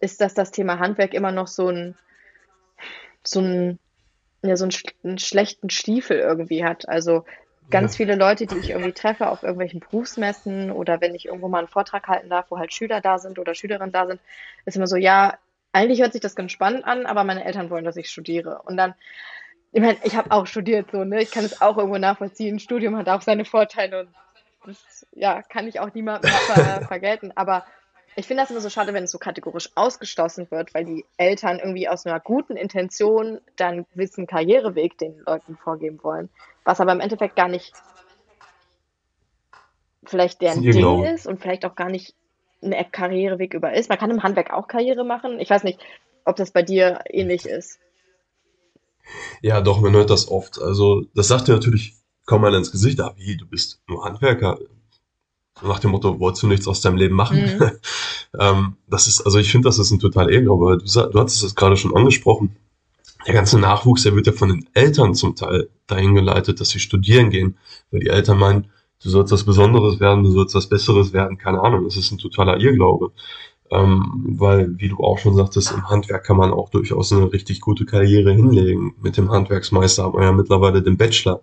ist, 0.00 0.20
dass 0.20 0.34
das 0.34 0.52
Thema 0.52 0.78
Handwerk 0.78 1.14
immer 1.14 1.32
noch 1.32 1.48
so 1.48 1.68
ein, 1.68 1.96
so 3.24 3.40
ein, 3.40 3.80
ja, 4.42 4.56
so 4.56 4.64
einen, 4.64 4.72
einen 5.02 5.18
schlechten 5.18 5.68
Stiefel 5.68 6.18
irgendwie 6.18 6.64
hat. 6.64 6.88
Also 6.88 7.24
ganz 7.70 7.96
viele 7.96 8.14
Leute, 8.14 8.46
die 8.46 8.58
ich 8.58 8.70
irgendwie 8.70 8.92
treffe 8.92 9.28
auf 9.28 9.42
irgendwelchen 9.42 9.80
Berufsmessen 9.80 10.70
oder 10.70 11.00
wenn 11.00 11.16
ich 11.16 11.26
irgendwo 11.26 11.48
mal 11.48 11.58
einen 11.58 11.68
Vortrag 11.68 12.06
halten 12.06 12.30
darf, 12.30 12.46
wo 12.50 12.58
halt 12.58 12.72
Schüler 12.72 13.00
da 13.00 13.18
sind 13.18 13.40
oder 13.40 13.54
Schülerinnen 13.54 13.92
da 13.92 14.06
sind, 14.06 14.20
ist 14.64 14.76
immer 14.76 14.86
so, 14.86 14.96
ja, 14.96 15.36
eigentlich 15.72 16.00
hört 16.00 16.12
sich 16.12 16.22
das 16.22 16.36
ganz 16.36 16.52
spannend 16.52 16.84
an, 16.84 17.04
aber 17.04 17.24
meine 17.24 17.44
Eltern 17.44 17.68
wollen, 17.70 17.84
dass 17.84 17.96
ich 17.96 18.08
studiere. 18.08 18.62
Und 18.64 18.76
dann 18.76 18.94
ich 19.72 19.80
meine, 19.80 19.98
ich 20.04 20.16
habe 20.16 20.30
auch 20.30 20.46
studiert 20.46 20.90
so, 20.92 21.04
ne? 21.04 21.22
Ich 21.22 21.30
kann 21.30 21.44
es 21.44 21.60
auch 21.60 21.76
irgendwo 21.76 21.98
nachvollziehen. 21.98 22.58
Studium 22.58 22.96
hat 22.96 23.08
auch 23.08 23.22
seine 23.22 23.44
Vorteile 23.44 24.00
und 24.00 24.08
das 24.64 25.06
ja, 25.12 25.42
kann 25.42 25.68
ich 25.68 25.80
auch 25.80 25.92
niemandem 25.94 26.30
ver 26.30 26.82
vergelten. 26.88 27.32
Aber 27.34 27.64
ich 28.16 28.26
finde 28.26 28.42
das 28.42 28.50
immer 28.50 28.60
so 28.60 28.70
schade, 28.70 28.94
wenn 28.94 29.04
es 29.04 29.10
so 29.10 29.18
kategorisch 29.18 29.70
ausgeschlossen 29.74 30.50
wird, 30.50 30.74
weil 30.74 30.84
die 30.84 31.04
Eltern 31.16 31.58
irgendwie 31.58 31.88
aus 31.88 32.06
einer 32.06 32.18
guten 32.18 32.56
Intention 32.56 33.40
dann 33.56 33.72
einen 33.74 33.86
gewissen 33.92 34.26
Karriereweg 34.26 34.98
den 34.98 35.20
Leuten 35.26 35.56
vorgeben 35.56 36.00
wollen. 36.02 36.28
Was 36.64 36.80
aber 36.80 36.92
im 36.92 37.00
Endeffekt 37.00 37.36
gar 37.36 37.48
nicht 37.48 37.72
vielleicht 40.04 40.40
deren 40.40 40.62
Ding 40.62 41.04
ist 41.04 41.26
und 41.26 41.40
vielleicht 41.40 41.64
auch 41.64 41.74
gar 41.74 41.90
nicht 41.90 42.14
ein 42.62 42.74
Karriereweg 42.90 43.54
über 43.54 43.74
ist. 43.74 43.88
Man 43.88 43.98
kann 43.98 44.10
im 44.10 44.22
Handwerk 44.22 44.52
auch 44.52 44.66
Karriere 44.66 45.04
machen. 45.04 45.38
Ich 45.38 45.50
weiß 45.50 45.62
nicht, 45.64 45.78
ob 46.24 46.36
das 46.36 46.50
bei 46.50 46.62
dir 46.62 47.00
ähnlich 47.08 47.46
ist. 47.46 47.78
Ja, 49.42 49.60
doch, 49.60 49.80
man 49.80 49.92
hört 49.92 50.10
das 50.10 50.28
oft. 50.28 50.60
Also, 50.60 51.04
das 51.14 51.28
sagt 51.28 51.48
dir 51.48 51.52
natürlich 51.52 51.94
kaum 52.26 52.42
mal 52.42 52.54
ins 52.54 52.70
Gesicht, 52.70 53.00
ah, 53.00 53.14
wie, 53.16 53.36
du 53.36 53.46
bist 53.46 53.80
nur 53.88 54.04
Handwerker. 54.04 54.58
Nach 55.62 55.80
dem 55.80 55.90
Motto, 55.90 56.20
wolltest 56.20 56.44
du 56.44 56.46
nichts 56.46 56.68
aus 56.68 56.80
deinem 56.80 56.98
Leben 56.98 57.16
machen? 57.16 57.40
Mhm. 57.40 57.70
ähm, 58.38 58.76
das 58.86 59.08
ist, 59.08 59.22
also 59.22 59.38
ich 59.38 59.50
finde, 59.50 59.68
das 59.68 59.78
ist 59.78 59.90
ein 59.90 59.98
total 59.98 60.30
Irrglaube. 60.30 60.78
Du, 60.78 60.84
du 60.84 61.18
hattest 61.18 61.42
es 61.42 61.54
gerade 61.54 61.76
schon 61.76 61.96
angesprochen. 61.96 62.56
Der 63.26 63.34
ganze 63.34 63.58
Nachwuchs, 63.58 64.04
der 64.04 64.14
wird 64.14 64.26
ja 64.26 64.32
von 64.32 64.50
den 64.50 64.68
Eltern 64.74 65.14
zum 65.14 65.34
Teil 65.34 65.68
dahin 65.86 66.14
geleitet, 66.14 66.60
dass 66.60 66.68
sie 66.68 66.78
studieren 66.78 67.30
gehen, 67.30 67.56
weil 67.90 68.00
die 68.00 68.08
Eltern 68.08 68.38
meinen, 68.38 68.70
du 69.02 69.10
sollst 69.10 69.32
was 69.32 69.44
Besonderes 69.44 69.98
werden, 69.98 70.22
du 70.22 70.30
sollst 70.30 70.54
was 70.54 70.68
Besseres 70.68 71.12
werden, 71.12 71.38
keine 71.38 71.60
Ahnung. 71.60 71.84
Das 71.84 71.96
ist 71.96 72.12
ein 72.12 72.18
totaler 72.18 72.60
Irrglaube. 72.60 73.10
Ähm, 73.70 74.24
weil, 74.38 74.78
wie 74.78 74.88
du 74.88 74.98
auch 74.98 75.18
schon 75.18 75.34
sagtest, 75.34 75.72
im 75.72 75.88
Handwerk 75.88 76.24
kann 76.24 76.36
man 76.36 76.52
auch 76.52 76.70
durchaus 76.70 77.12
eine 77.12 77.32
richtig 77.32 77.60
gute 77.60 77.84
Karriere 77.84 78.32
hinlegen. 78.32 78.94
Mit 79.02 79.16
dem 79.16 79.30
Handwerksmeister 79.30 80.04
haben 80.04 80.18
wir 80.18 80.24
ja 80.24 80.32
mittlerweile 80.32 80.82
den 80.82 80.96
Bachelor. 80.96 81.42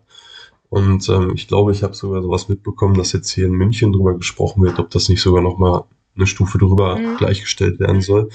Und 0.70 1.08
ähm, 1.10 1.34
ich 1.36 1.48
glaube, 1.48 1.72
ich 1.72 1.84
habe 1.84 1.94
sogar 1.94 2.22
sowas 2.22 2.50
mitbekommen, 2.50 2.96
dass 2.96 3.14
jetzt 3.14 3.30
hier 3.30 3.46
in 3.46 3.54
München 3.54 3.94
drüber 3.94 4.18
gesprochen 4.18 4.64
wird, 4.64 4.80
ob 4.80 4.90
das 4.90 5.10
nicht 5.10 5.22
sogar 5.22 5.42
nochmal 5.42 5.84
eine 6.16 6.28
Stufe 6.28 6.58
drüber 6.58 6.98
mhm. 6.98 7.18
gleichgestellt 7.18 7.80
werden 7.80 8.02
soll. 8.02 8.30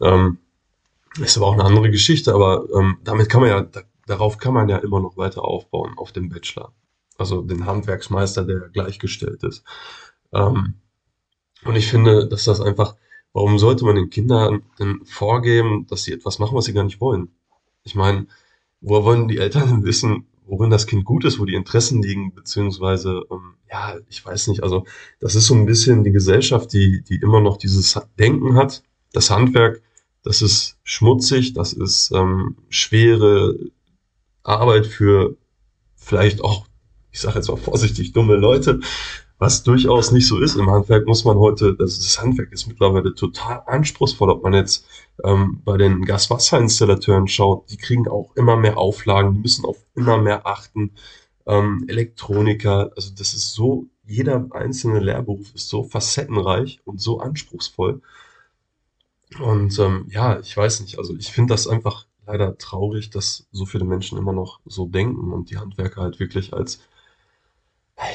Ähm, 0.00 0.38
ist 1.20 1.36
aber 1.36 1.46
auch 1.46 1.54
eine 1.54 1.64
andere 1.64 1.90
Geschichte, 1.90 2.32
aber 2.34 2.64
ähm, 2.74 2.98
damit 3.04 3.28
kann 3.28 3.40
man 3.42 3.50
ja, 3.50 3.60
da, 3.62 3.82
darauf 4.06 4.38
kann 4.38 4.54
man 4.54 4.68
ja 4.68 4.78
immer 4.78 5.00
noch 5.00 5.16
weiter 5.16 5.44
aufbauen, 5.44 5.92
auf 5.96 6.12
dem 6.12 6.28
Bachelor. 6.28 6.72
Also 7.18 7.42
den 7.42 7.66
Handwerksmeister, 7.66 8.44
der 8.44 8.68
gleichgestellt 8.68 9.42
ist. 9.42 9.64
Ähm, 10.32 10.74
und 11.64 11.76
ich 11.76 11.88
finde, 11.88 12.28
dass 12.28 12.44
das 12.44 12.60
einfach 12.60 12.94
Warum 13.32 13.58
sollte 13.58 13.84
man 13.84 13.96
den 13.96 14.10
Kindern 14.10 14.62
denn 14.78 15.00
vorgeben, 15.04 15.86
dass 15.88 16.04
sie 16.04 16.12
etwas 16.12 16.38
machen, 16.38 16.56
was 16.56 16.64
sie 16.64 16.72
gar 16.72 16.84
nicht 16.84 17.00
wollen? 17.00 17.28
Ich 17.84 17.94
meine, 17.94 18.26
woher 18.80 19.04
wollen 19.04 19.28
die 19.28 19.38
Eltern 19.38 19.68
denn 19.68 19.84
wissen, 19.84 20.26
worin 20.46 20.70
das 20.70 20.86
Kind 20.86 21.04
gut 21.04 21.24
ist, 21.24 21.38
wo 21.38 21.44
die 21.44 21.54
Interessen 21.54 22.02
liegen, 22.02 22.34
beziehungsweise, 22.34 23.22
ähm, 23.30 23.54
ja, 23.70 23.96
ich 24.08 24.24
weiß 24.24 24.48
nicht, 24.48 24.62
also 24.62 24.84
das 25.20 25.34
ist 25.34 25.46
so 25.46 25.54
ein 25.54 25.66
bisschen 25.66 26.04
die 26.04 26.10
Gesellschaft, 26.10 26.72
die, 26.72 27.02
die 27.02 27.16
immer 27.16 27.40
noch 27.40 27.58
dieses 27.58 28.00
Denken 28.18 28.54
hat, 28.54 28.82
das 29.12 29.30
Handwerk, 29.30 29.82
das 30.22 30.42
ist 30.42 30.78
schmutzig, 30.82 31.52
das 31.52 31.72
ist 31.72 32.10
ähm, 32.12 32.56
schwere 32.70 33.56
Arbeit 34.42 34.86
für 34.86 35.36
vielleicht 35.96 36.42
auch, 36.42 36.66
ich 37.10 37.20
sage 37.20 37.36
jetzt 37.36 37.48
mal 37.48 37.56
vorsichtig, 37.56 38.12
dumme 38.12 38.36
Leute. 38.36 38.80
Was 39.38 39.62
durchaus 39.62 40.10
nicht 40.10 40.26
so 40.26 40.40
ist. 40.40 40.56
Im 40.56 40.68
Handwerk 40.68 41.06
muss 41.06 41.24
man 41.24 41.38
heute, 41.38 41.76
also 41.78 42.02
das 42.02 42.20
Handwerk 42.20 42.52
ist 42.52 42.66
mittlerweile 42.66 43.14
total 43.14 43.62
anspruchsvoll, 43.66 44.30
ob 44.30 44.42
man 44.42 44.52
jetzt 44.52 44.84
ähm, 45.22 45.62
bei 45.64 45.76
den 45.76 46.04
Gaswasserinstallateuren 46.04 47.28
schaut, 47.28 47.70
die 47.70 47.76
kriegen 47.76 48.08
auch 48.08 48.34
immer 48.34 48.56
mehr 48.56 48.78
Auflagen, 48.78 49.34
die 49.34 49.40
müssen 49.40 49.64
auf 49.64 49.76
immer 49.94 50.18
mehr 50.18 50.46
achten. 50.46 50.92
Ähm, 51.46 51.84
Elektroniker, 51.88 52.90
also 52.96 53.12
das 53.16 53.32
ist 53.34 53.54
so, 53.54 53.86
jeder 54.04 54.46
einzelne 54.50 54.98
Lehrberuf 54.98 55.54
ist 55.54 55.68
so 55.68 55.84
facettenreich 55.84 56.80
und 56.84 57.00
so 57.00 57.20
anspruchsvoll. 57.20 58.02
Und 59.40 59.78
ähm, 59.78 60.06
ja, 60.10 60.40
ich 60.40 60.56
weiß 60.56 60.80
nicht, 60.80 60.98
also 60.98 61.14
ich 61.16 61.30
finde 61.30 61.54
das 61.54 61.68
einfach 61.68 62.06
leider 62.26 62.58
traurig, 62.58 63.10
dass 63.10 63.46
so 63.52 63.66
viele 63.66 63.84
Menschen 63.84 64.18
immer 64.18 64.32
noch 64.32 64.60
so 64.66 64.86
denken 64.86 65.32
und 65.32 65.50
die 65.50 65.58
Handwerker 65.58 66.02
halt 66.02 66.18
wirklich 66.18 66.52
als 66.52 66.80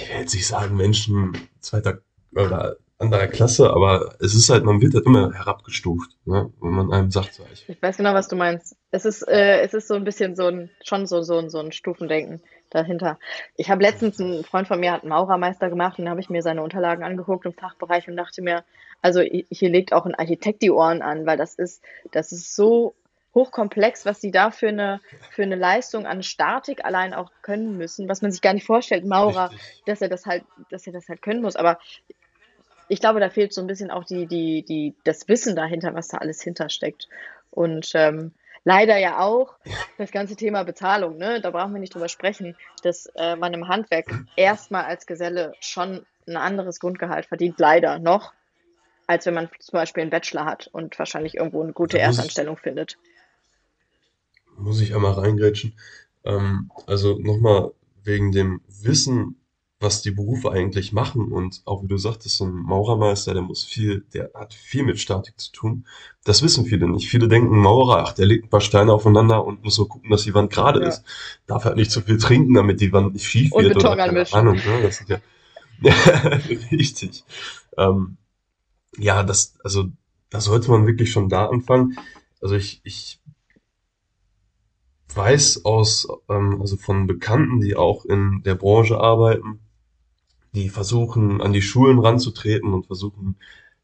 ich 0.01 0.09
will 0.09 0.19
jetzt 0.21 0.33
nicht 0.33 0.47
sagen 0.47 0.75
Menschen 0.75 1.37
zweiter 1.59 1.99
oder 2.35 2.77
anderer 2.99 3.27
Klasse, 3.27 3.69
aber 3.69 4.15
es 4.19 4.33
ist 4.33 4.49
halt, 4.49 4.63
man 4.63 4.81
wird 4.81 4.93
halt 4.93 5.05
immer 5.05 5.33
herabgestuft, 5.33 6.11
ne? 6.25 6.51
wenn 6.61 6.71
man 6.71 6.93
einem 6.93 7.11
sagt, 7.11 7.33
so, 7.33 7.43
ich, 7.51 7.67
ich 7.67 7.81
weiß 7.81 7.97
genau, 7.97 8.13
was 8.13 8.27
du 8.27 8.35
meinst. 8.35 8.77
Es 8.91 9.05
ist, 9.05 9.27
äh, 9.27 9.59
es 9.61 9.73
ist 9.73 9.87
so 9.87 9.95
ein 9.95 10.03
bisschen 10.03 10.35
so 10.35 10.47
ein, 10.47 10.69
schon 10.83 11.05
so, 11.05 11.21
so, 11.21 11.47
so 11.49 11.59
ein 11.59 11.71
Stufendenken 11.71 12.41
dahinter. 12.69 13.19
Ich 13.55 13.69
habe 13.69 13.83
letztens, 13.83 14.19
ein 14.19 14.43
Freund 14.43 14.67
von 14.67 14.79
mir 14.79 14.93
hat 14.93 15.01
einen 15.01 15.09
Maurermeister 15.09 15.69
gemacht 15.69 15.99
und 15.99 16.09
habe 16.09 16.21
ich 16.21 16.29
mir 16.29 16.41
seine 16.41 16.63
Unterlagen 16.63 17.03
angeguckt 17.03 17.45
im 17.45 17.53
Fachbereich 17.53 18.07
und 18.07 18.15
dachte 18.15 18.41
mir, 18.41 18.63
also 19.01 19.21
hier 19.21 19.69
legt 19.69 19.93
auch 19.93 20.05
ein 20.05 20.15
Architekt 20.15 20.61
die 20.61 20.71
Ohren 20.71 21.01
an, 21.01 21.25
weil 21.25 21.37
das 21.37 21.55
ist, 21.55 21.83
das 22.11 22.31
ist 22.31 22.55
so 22.55 22.95
hochkomplex, 23.35 24.05
was 24.05 24.21
sie 24.21 24.31
da 24.31 24.51
für 24.51 24.69
eine, 24.69 24.99
für 25.31 25.43
eine 25.43 25.55
Leistung 25.55 26.05
an 26.05 26.23
Statik 26.23 26.85
allein 26.85 27.13
auch 27.13 27.31
können 27.41 27.77
müssen, 27.77 28.07
was 28.07 28.21
man 28.21 28.31
sich 28.31 28.41
gar 28.41 28.53
nicht 28.53 28.65
vorstellt, 28.65 29.05
Maurer, 29.05 29.51
dass 29.85 30.01
er 30.01 30.09
das 30.09 30.25
halt, 30.25 30.43
dass 30.69 30.85
er 30.85 30.93
das 30.93 31.09
halt 31.09 31.21
können 31.21 31.41
muss. 31.41 31.55
Aber 31.55 31.79
ich 32.89 32.99
glaube, 32.99 33.19
da 33.19 33.29
fehlt 33.29 33.53
so 33.53 33.61
ein 33.61 33.67
bisschen 33.67 33.91
auch 33.91 34.03
die, 34.03 34.27
die, 34.27 34.63
die, 34.63 34.93
das 35.03 35.27
Wissen 35.27 35.55
dahinter, 35.55 35.93
was 35.93 36.09
da 36.09 36.17
alles 36.17 36.41
hintersteckt. 36.41 37.07
Und 37.49 37.91
ähm, 37.95 38.33
leider 38.63 38.97
ja 38.97 39.19
auch 39.19 39.55
das 39.97 40.11
ganze 40.11 40.35
Thema 40.35 40.63
Bezahlung, 40.63 41.17
ne? 41.17 41.41
Da 41.41 41.51
brauchen 41.51 41.73
wir 41.73 41.79
nicht 41.79 41.95
drüber 41.95 42.09
sprechen, 42.09 42.55
dass 42.83 43.07
äh, 43.15 43.35
man 43.35 43.53
im 43.53 43.67
Handwerk 43.67 44.05
erstmal 44.35 44.85
als 44.85 45.05
Geselle 45.05 45.53
schon 45.59 46.05
ein 46.27 46.37
anderes 46.37 46.79
Grundgehalt 46.79 47.25
verdient, 47.25 47.59
leider 47.59 47.99
noch, 47.99 48.33
als 49.07 49.25
wenn 49.25 49.33
man 49.33 49.49
zum 49.59 49.77
Beispiel 49.77 50.01
einen 50.01 50.11
Bachelor 50.11 50.45
hat 50.45 50.69
und 50.71 50.97
wahrscheinlich 50.99 51.35
irgendwo 51.35 51.61
eine 51.63 51.73
gute 51.73 51.99
Erstanstellung 51.99 52.57
findet 52.57 52.97
muss 54.57 54.81
ich 54.81 54.95
einmal 54.95 55.13
reingrätschen. 55.13 55.73
Ähm, 56.23 56.71
also 56.87 57.17
nochmal 57.19 57.71
wegen 58.03 58.31
dem 58.31 58.61
Wissen, 58.81 59.37
was 59.83 60.01
die 60.01 60.11
Berufe 60.11 60.51
eigentlich 60.51 60.93
machen 60.93 61.31
und 61.31 61.61
auch 61.65 61.83
wie 61.83 61.87
du 61.87 61.97
sagtest, 61.97 62.37
so 62.37 62.45
ein 62.45 62.53
Maurermeister, 62.53 63.33
der 63.33 63.43
muss 63.43 63.63
viel, 63.63 64.05
der 64.13 64.31
hat 64.33 64.53
viel 64.53 64.83
mit 64.83 64.99
Statik 64.99 65.39
zu 65.39 65.51
tun. 65.51 65.85
Das 66.23 66.41
wissen 66.41 66.65
viele 66.65 66.87
nicht. 66.87 67.09
Viele 67.09 67.27
denken, 67.27 67.57
Maurer, 67.57 68.05
ach, 68.07 68.13
der 68.13 68.25
legt 68.25 68.45
ein 68.45 68.49
paar 68.49 68.61
Steine 68.61 68.93
aufeinander 68.93 69.45
und 69.45 69.63
muss 69.63 69.75
so 69.75 69.85
gucken, 69.85 70.09
dass 70.09 70.23
die 70.23 70.33
Wand 70.33 70.51
gerade 70.51 70.81
ja. 70.81 70.87
ist. 70.87 71.03
Darf 71.45 71.65
halt 71.65 71.75
nicht 71.75 71.91
zu 71.91 72.01
viel 72.01 72.17
trinken, 72.17 72.53
damit 72.53 72.79
die 72.79 72.93
Wand 72.93 73.13
nicht 73.13 73.27
schief 73.27 73.51
und 73.51 73.65
wird 73.65 73.75
oder 73.75 73.95
keine 73.95 74.25
Ahnung. 74.31 74.55
Ne? 74.55 74.81
Das 74.81 74.97
sind 74.97 75.09
ja, 75.09 75.19
richtig. 76.71 77.25
Ähm, 77.77 78.17
ja, 78.97 79.23
das, 79.23 79.55
also 79.63 79.89
da 80.29 80.39
sollte 80.39 80.71
man 80.71 80.87
wirklich 80.87 81.11
schon 81.11 81.29
da 81.29 81.47
anfangen. 81.47 81.97
Also 82.41 82.55
ich, 82.55 82.79
ich 82.83 83.19
weiß 85.15 85.65
aus, 85.65 86.07
ähm, 86.29 86.59
also 86.61 86.77
von 86.77 87.07
Bekannten, 87.07 87.61
die 87.61 87.75
auch 87.75 88.05
in 88.05 88.41
der 88.43 88.55
Branche 88.55 88.99
arbeiten, 88.99 89.59
die 90.53 90.69
versuchen, 90.69 91.41
an 91.41 91.53
die 91.53 91.61
Schulen 91.61 91.99
ranzutreten 91.99 92.73
und 92.73 92.87
versuchen, 92.87 93.35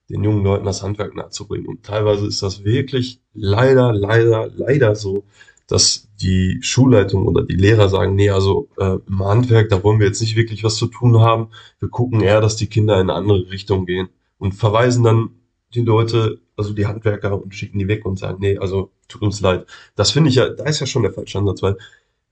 den 0.09 0.23
jungen 0.23 0.43
Leuten 0.43 0.65
das 0.65 0.81
Handwerk 0.83 1.15
nahezubringen. 1.15 1.67
Und 1.67 1.83
teilweise 1.83 2.25
ist 2.27 2.41
das 2.41 2.63
wirklich 2.63 3.21
leider, 3.33 3.93
leider, 3.93 4.49
leider 4.55 4.95
so, 4.95 5.23
dass 5.67 6.07
die 6.19 6.57
Schulleitung 6.61 7.27
oder 7.27 7.43
die 7.43 7.55
Lehrer 7.55 7.89
sagen, 7.89 8.15
nee, 8.15 8.31
also 8.31 8.69
äh, 8.77 8.97
im 9.07 9.23
Handwerk, 9.23 9.69
da 9.69 9.83
wollen 9.83 9.99
wir 9.99 10.07
jetzt 10.07 10.21
nicht 10.21 10.35
wirklich 10.35 10.63
was 10.63 10.77
zu 10.77 10.87
tun 10.87 11.19
haben. 11.19 11.49
Wir 11.79 11.89
gucken 11.89 12.21
eher, 12.21 12.41
dass 12.41 12.55
die 12.55 12.67
Kinder 12.67 12.95
in 12.95 13.09
eine 13.09 13.13
andere 13.13 13.51
Richtung 13.51 13.85
gehen 13.85 14.09
und 14.39 14.53
verweisen 14.53 15.03
dann 15.03 15.29
die 15.73 15.81
Leute, 15.81 16.39
also 16.57 16.73
die 16.73 16.87
Handwerker 16.87 17.41
und 17.41 17.53
schicken 17.53 17.79
die 17.79 17.87
weg 17.87 18.05
und 18.05 18.19
sagen, 18.19 18.37
nee, 18.39 18.57
also 18.57 18.91
tut 19.07 19.21
uns 19.21 19.41
leid. 19.41 19.65
Das 19.95 20.11
finde 20.11 20.29
ich 20.29 20.35
ja, 20.35 20.49
da 20.49 20.65
ist 20.65 20.79
ja 20.79 20.85
schon 20.85 21.03
der 21.03 21.13
falsche 21.13 21.37
Ansatz, 21.37 21.61
weil 21.61 21.77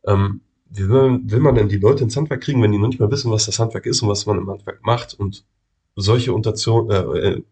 ähm, 0.05 0.41
wie 0.69 0.89
will, 0.89 1.19
will 1.23 1.39
man 1.39 1.55
denn 1.55 1.69
die 1.69 1.77
Leute 1.77 2.03
ins 2.03 2.17
Handwerk 2.17 2.41
kriegen, 2.41 2.61
wenn 2.61 2.71
die 2.71 2.77
noch 2.77 2.87
nicht 2.87 2.99
mal 2.99 3.11
wissen, 3.11 3.31
was 3.31 3.45
das 3.45 3.59
Handwerk 3.59 3.85
ist 3.85 4.01
und 4.01 4.09
was 4.09 4.25
man 4.25 4.37
im 4.37 4.49
Handwerk 4.49 4.83
macht 4.83 5.13
und 5.13 5.45
solche 5.95 6.33
Untertion, 6.33 6.89
äh, 6.91 7.01
äh, 7.01 7.43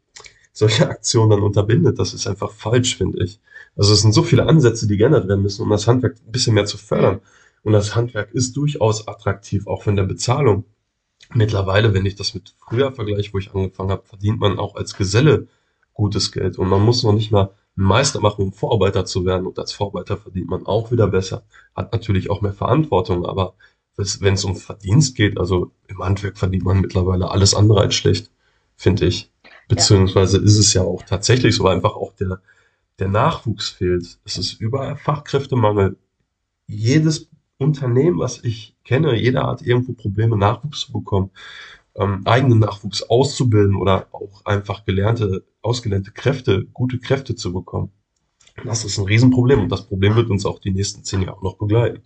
solche 0.53 0.89
Aktionen 0.89 1.31
dann 1.31 1.41
unterbindet, 1.41 1.99
das 1.99 2.13
ist 2.13 2.27
einfach 2.27 2.51
falsch, 2.51 2.97
finde 2.97 3.23
ich. 3.23 3.39
Also 3.75 3.93
es 3.93 4.01
sind 4.01 4.13
so 4.13 4.23
viele 4.23 4.47
Ansätze, 4.47 4.87
die 4.87 4.97
geändert 4.97 5.27
werden 5.27 5.41
müssen, 5.41 5.63
um 5.63 5.69
das 5.69 5.87
Handwerk 5.87 6.15
ein 6.25 6.31
bisschen 6.31 6.53
mehr 6.53 6.65
zu 6.65 6.77
fördern. 6.77 7.21
Und 7.63 7.73
das 7.73 7.95
Handwerk 7.95 8.31
ist 8.31 8.55
durchaus 8.55 9.07
attraktiv, 9.07 9.67
auch 9.67 9.83
von 9.83 9.95
der 9.95 10.03
Bezahlung. 10.03 10.65
Mittlerweile, 11.33 11.93
wenn 11.93 12.05
ich 12.05 12.15
das 12.15 12.33
mit 12.35 12.53
früher 12.59 12.91
vergleiche, 12.91 13.33
wo 13.33 13.39
ich 13.39 13.53
angefangen 13.53 13.89
habe, 13.91 14.05
verdient 14.05 14.39
man 14.39 14.59
auch 14.59 14.75
als 14.75 14.95
Geselle 14.95 15.47
gutes 15.95 16.31
Geld. 16.31 16.59
Und 16.59 16.69
man 16.69 16.83
muss 16.83 17.01
noch 17.01 17.13
nicht 17.13 17.31
mal 17.31 17.49
einen 17.75 17.87
Meister 17.87 18.21
machen, 18.21 18.43
um 18.43 18.53
Vorarbeiter 18.53 19.05
zu 19.05 19.25
werden. 19.25 19.47
Und 19.47 19.57
als 19.57 19.73
Vorarbeiter 19.73 20.17
verdient 20.17 20.47
man 20.47 20.67
auch 20.67 20.91
wieder 20.91 21.07
besser. 21.07 21.43
Hat 21.75 21.91
natürlich 21.91 22.29
auch 22.29 22.41
mehr 22.41 22.53
Verantwortung, 22.53 23.25
aber 23.25 23.55
wenn 23.97 24.33
es 24.33 24.43
um 24.45 24.55
Verdienst 24.55 25.15
geht, 25.15 25.39
also 25.39 25.71
im 25.87 26.03
Handwerk 26.03 26.37
verdient 26.37 26.65
man 26.65 26.81
mittlerweile 26.81 27.31
alles 27.31 27.55
andere 27.55 27.81
als 27.81 27.95
schlecht, 27.95 28.29
finde 28.75 29.07
ich. 29.07 29.31
Beziehungsweise 29.67 30.37
ist 30.37 30.59
es 30.59 30.73
ja 30.73 30.83
auch 30.83 31.01
tatsächlich 31.03 31.55
so 31.55 31.67
einfach 31.67 31.95
auch 31.95 32.13
der, 32.13 32.41
der 32.99 33.07
Nachwuchs 33.07 33.69
fehlt. 33.69 34.19
Es 34.25 34.37
ist 34.37 34.59
überall 34.59 34.97
Fachkräftemangel. 34.97 35.97
Jedes 36.67 37.29
Unternehmen, 37.57 38.19
was 38.19 38.43
ich 38.43 38.75
kenne, 38.83 39.15
jeder 39.15 39.47
hat 39.47 39.61
irgendwo 39.61 39.93
Probleme, 39.93 40.37
Nachwuchs 40.37 40.81
zu 40.81 40.91
bekommen 40.91 41.31
ähm, 41.95 42.21
eigenen 42.25 42.59
Nachwuchs 42.59 43.03
auszubilden 43.03 43.75
oder 43.75 44.07
auch 44.11 44.45
einfach 44.45 44.85
gelernte, 44.85 45.45
ausgelernte 45.61 46.11
Kräfte, 46.11 46.65
gute 46.73 46.99
Kräfte 46.99 47.35
zu 47.35 47.53
bekommen. 47.53 47.91
Das 48.63 48.85
ist 48.85 48.97
ein 48.97 49.05
Riesenproblem 49.05 49.61
und 49.61 49.69
das 49.69 49.87
Problem 49.87 50.15
wird 50.15 50.29
uns 50.29 50.45
auch 50.45 50.59
die 50.59 50.71
nächsten 50.71 51.03
zehn 51.03 51.21
Jahre 51.21 51.43
noch 51.43 51.57
begleiten 51.57 52.03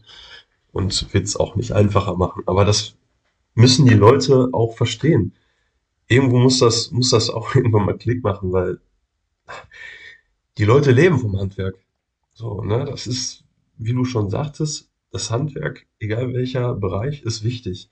und 0.72 1.14
wird 1.14 1.26
es 1.26 1.36
auch 1.36 1.56
nicht 1.56 1.72
einfacher 1.74 2.16
machen. 2.16 2.44
Aber 2.46 2.66
das 2.66 2.96
müssen 3.54 3.86
die 3.86 3.96
Leute 3.96 4.50
auch 4.52 4.76
verstehen. 4.76 5.34
Irgendwo 6.08 6.40
muss 6.40 6.60
das, 6.60 6.92
muss 6.92 7.10
das 7.10 7.30
auch 7.30 7.56
irgendwann 7.56 7.86
mal 7.86 7.98
Klick 7.98 8.24
machen, 8.24 8.52
weil 8.52 8.80
die 10.58 10.66
Leute 10.66 10.92
leben 10.92 11.20
vom 11.20 11.38
Handwerk. 11.38 11.76
So, 12.34 12.62
ne, 12.62 12.86
das 12.86 13.08
ist, 13.08 13.44
wie 13.78 13.94
du 13.94 14.06
schon 14.06 14.30
sagtest, 14.30 14.90
das 15.12 15.32
Handwerk, 15.32 15.88
egal 16.00 16.34
welcher 16.34 16.76
Bereich, 16.76 17.24
ist 17.24 17.44
wichtig 17.44 17.90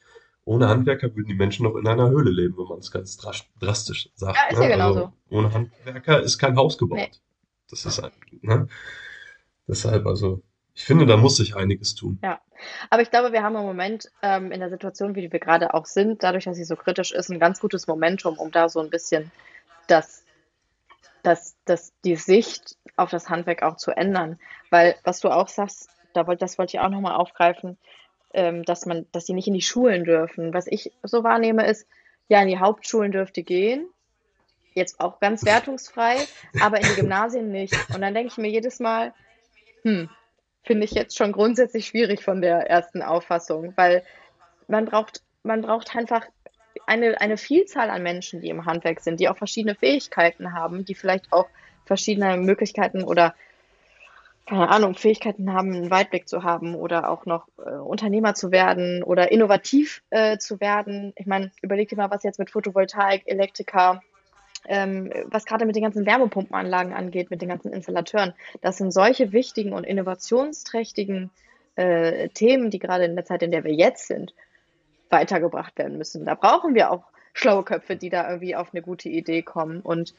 ohne 0.47 0.69
Handwerker 0.69 1.13
würden 1.13 1.27
die 1.27 1.35
Menschen 1.35 1.63
noch 1.63 1.75
in 1.75 1.87
einer 1.87 2.09
Höhle 2.09 2.31
leben, 2.31 2.57
wenn 2.57 2.67
man 2.67 2.79
es 2.79 2.89
ganz 2.89 3.17
drastisch 3.17 4.09
sagt. 4.15 4.37
Ja, 4.37 4.47
ist 4.49 4.59
ja 4.59 4.65
ne? 4.65 4.71
genauso. 4.71 4.99
Also, 4.99 5.13
ohne 5.29 5.53
Handwerker 5.53 6.21
ist 6.21 6.37
kein 6.37 6.55
Haus 6.55 6.77
gebaut. 6.77 6.97
Nee. 6.97 7.11
Das 7.69 7.85
ist 7.85 8.01
halt, 8.01 8.13
ne? 8.41 8.67
Deshalb, 9.67 10.05
also, 10.05 10.41
ich 10.73 10.85
finde, 10.85 11.05
da 11.05 11.17
muss 11.17 11.35
sich 11.35 11.57
einiges 11.57 11.95
tun. 11.95 12.17
Ja, 12.23 12.39
aber 12.89 13.01
ich 13.01 13.09
glaube, 13.09 13.33
wir 13.33 13.43
haben 13.43 13.57
im 13.57 13.63
Moment 13.63 14.09
ähm, 14.21 14.53
in 14.53 14.61
der 14.61 14.69
Situation, 14.69 15.15
wie 15.15 15.29
wir 15.29 15.39
gerade 15.39 15.73
auch 15.73 15.85
sind, 15.85 16.23
dadurch, 16.23 16.45
dass 16.45 16.55
sie 16.55 16.63
so 16.63 16.77
kritisch 16.77 17.11
ist, 17.11 17.29
ein 17.29 17.39
ganz 17.39 17.59
gutes 17.59 17.85
Momentum, 17.87 18.37
um 18.37 18.49
da 18.49 18.69
so 18.69 18.79
ein 18.79 18.89
bisschen 18.89 19.31
das, 19.87 20.23
das, 21.23 21.57
das, 21.65 21.91
die 22.05 22.15
Sicht 22.15 22.77
auf 22.95 23.09
das 23.09 23.29
Handwerk 23.29 23.63
auch 23.63 23.75
zu 23.75 23.91
ändern. 23.91 24.39
Weil, 24.69 24.95
was 25.03 25.19
du 25.19 25.27
auch 25.27 25.49
sagst, 25.49 25.89
da 26.13 26.25
wollt, 26.25 26.41
das 26.41 26.57
wollte 26.57 26.77
ich 26.77 26.79
auch 26.79 26.89
nochmal 26.89 27.15
aufgreifen, 27.15 27.77
ähm, 28.33 28.63
dass 28.63 28.85
man, 28.85 29.05
dass 29.11 29.25
sie 29.25 29.33
nicht 29.33 29.47
in 29.47 29.53
die 29.53 29.61
Schulen 29.61 30.03
dürfen. 30.03 30.53
Was 30.53 30.67
ich 30.67 30.91
so 31.03 31.23
wahrnehme, 31.23 31.65
ist, 31.65 31.87
ja, 32.27 32.41
in 32.41 32.47
die 32.47 32.59
Hauptschulen 32.59 33.11
dürfte 33.11 33.43
gehen. 33.43 33.87
Jetzt 34.73 34.99
auch 34.99 35.19
ganz 35.19 35.45
wertungsfrei, 35.45 36.17
aber 36.61 36.77
in 36.77 36.87
die 36.87 37.01
Gymnasien 37.01 37.51
nicht. 37.51 37.73
Und 37.93 38.01
dann 38.01 38.13
denke 38.13 38.31
ich 38.31 38.37
mir 38.37 38.49
jedes 38.49 38.79
Mal, 38.79 39.13
hm, 39.83 40.09
finde 40.63 40.85
ich 40.85 40.91
jetzt 40.91 41.17
schon 41.17 41.31
grundsätzlich 41.31 41.87
schwierig 41.87 42.21
von 42.21 42.41
der 42.41 42.69
ersten 42.69 43.01
Auffassung, 43.01 43.73
weil 43.75 44.03
man 44.67 44.85
braucht, 44.85 45.21
man 45.43 45.61
braucht 45.61 45.95
einfach 45.95 46.25
eine, 46.85 47.19
eine 47.19 47.37
Vielzahl 47.37 47.89
an 47.89 48.03
Menschen, 48.03 48.41
die 48.41 48.49
im 48.49 48.65
Handwerk 48.65 48.99
sind, 48.99 49.19
die 49.19 49.29
auch 49.29 49.37
verschiedene 49.37 49.75
Fähigkeiten 49.75 50.53
haben, 50.53 50.85
die 50.85 50.95
vielleicht 50.95 51.31
auch 51.31 51.47
verschiedene 51.85 52.37
Möglichkeiten 52.37 53.03
oder 53.03 53.33
keine 54.47 54.69
Ahnung, 54.69 54.95
Fähigkeiten 54.95 55.51
haben, 55.51 55.73
einen 55.73 55.91
Weitblick 55.91 56.27
zu 56.27 56.43
haben 56.43 56.73
oder 56.73 57.09
auch 57.09 57.25
noch 57.25 57.47
äh, 57.57 57.69
Unternehmer 57.71 58.33
zu 58.33 58.51
werden 58.51 59.03
oder 59.03 59.31
innovativ 59.31 60.01
äh, 60.09 60.37
zu 60.37 60.61
werden. 60.61 61.11
Ich 61.17 61.25
meine, 61.25 61.51
überleg 61.61 61.89
dir 61.89 61.97
mal, 61.97 62.09
was 62.09 62.23
jetzt 62.23 62.39
mit 62.39 62.49
Photovoltaik, 62.49 63.23
Elektriker, 63.25 64.01
ähm, 64.65 65.11
was 65.25 65.45
gerade 65.45 65.65
mit 65.65 65.75
den 65.75 65.83
ganzen 65.83 66.05
Wärmepumpenanlagen 66.05 66.93
angeht, 66.93 67.29
mit 67.29 67.41
den 67.41 67.49
ganzen 67.49 67.73
Installateuren. 67.73 68.33
Das 68.61 68.77
sind 68.77 68.91
solche 68.91 69.33
wichtigen 69.33 69.73
und 69.73 69.83
innovationsträchtigen 69.83 71.29
äh, 71.75 72.29
Themen, 72.29 72.71
die 72.71 72.79
gerade 72.79 73.03
in 73.03 73.15
der 73.15 73.25
Zeit, 73.25 73.43
in 73.43 73.51
der 73.51 73.65
wir 73.65 73.73
jetzt 73.73 74.07
sind, 74.07 74.33
weitergebracht 75.09 75.77
werden 75.77 75.97
müssen. 75.97 76.25
Da 76.25 76.35
brauchen 76.35 76.73
wir 76.73 76.91
auch 76.91 77.03
schlaue 77.33 77.63
Köpfe, 77.63 77.97
die 77.97 78.09
da 78.09 78.29
irgendwie 78.29 78.55
auf 78.55 78.73
eine 78.73 78.81
gute 78.81 79.09
Idee 79.09 79.41
kommen. 79.41 79.81
Und 79.81 80.13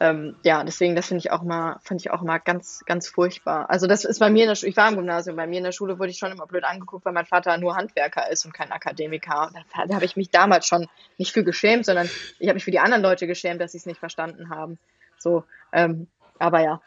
ähm, 0.00 0.36
ja, 0.42 0.64
deswegen, 0.64 0.96
das 0.96 1.06
finde 1.06 1.20
ich 1.20 1.30
auch 1.30 1.42
mal, 1.42 1.78
fand 1.82 2.00
ich 2.00 2.10
auch 2.10 2.20
mal 2.22 2.38
ganz, 2.38 2.82
ganz 2.84 3.08
furchtbar. 3.08 3.70
Also 3.70 3.86
das 3.86 4.04
ist 4.04 4.18
bei 4.18 4.28
mir 4.28 4.42
in 4.42 4.48
der 4.48 4.56
Schule, 4.56 4.70
ich 4.70 4.76
war 4.76 4.88
im 4.88 4.96
Gymnasium, 4.96 5.36
bei 5.36 5.46
mir 5.46 5.58
in 5.58 5.64
der 5.64 5.72
Schule 5.72 5.98
wurde 5.98 6.10
ich 6.10 6.18
schon 6.18 6.32
immer 6.32 6.46
blöd 6.46 6.64
angeguckt, 6.64 7.04
weil 7.04 7.12
mein 7.12 7.26
Vater 7.26 7.56
nur 7.58 7.76
Handwerker 7.76 8.30
ist 8.30 8.44
und 8.44 8.52
kein 8.52 8.72
Akademiker. 8.72 9.48
Und 9.48 9.56
da, 9.74 9.86
da 9.86 9.94
habe 9.94 10.04
ich 10.04 10.16
mich 10.16 10.30
damals 10.30 10.66
schon 10.66 10.88
nicht 11.16 11.32
für 11.32 11.44
geschämt, 11.44 11.86
sondern 11.86 12.10
ich 12.38 12.48
habe 12.48 12.54
mich 12.54 12.64
für 12.64 12.72
die 12.72 12.80
anderen 12.80 13.02
Leute 13.02 13.26
geschämt, 13.26 13.60
dass 13.60 13.72
sie 13.72 13.78
es 13.78 13.86
nicht 13.86 14.00
verstanden 14.00 14.50
haben. 14.50 14.78
So, 15.18 15.44
ähm, 15.72 16.08
aber 16.38 16.60
ja, 16.60 16.80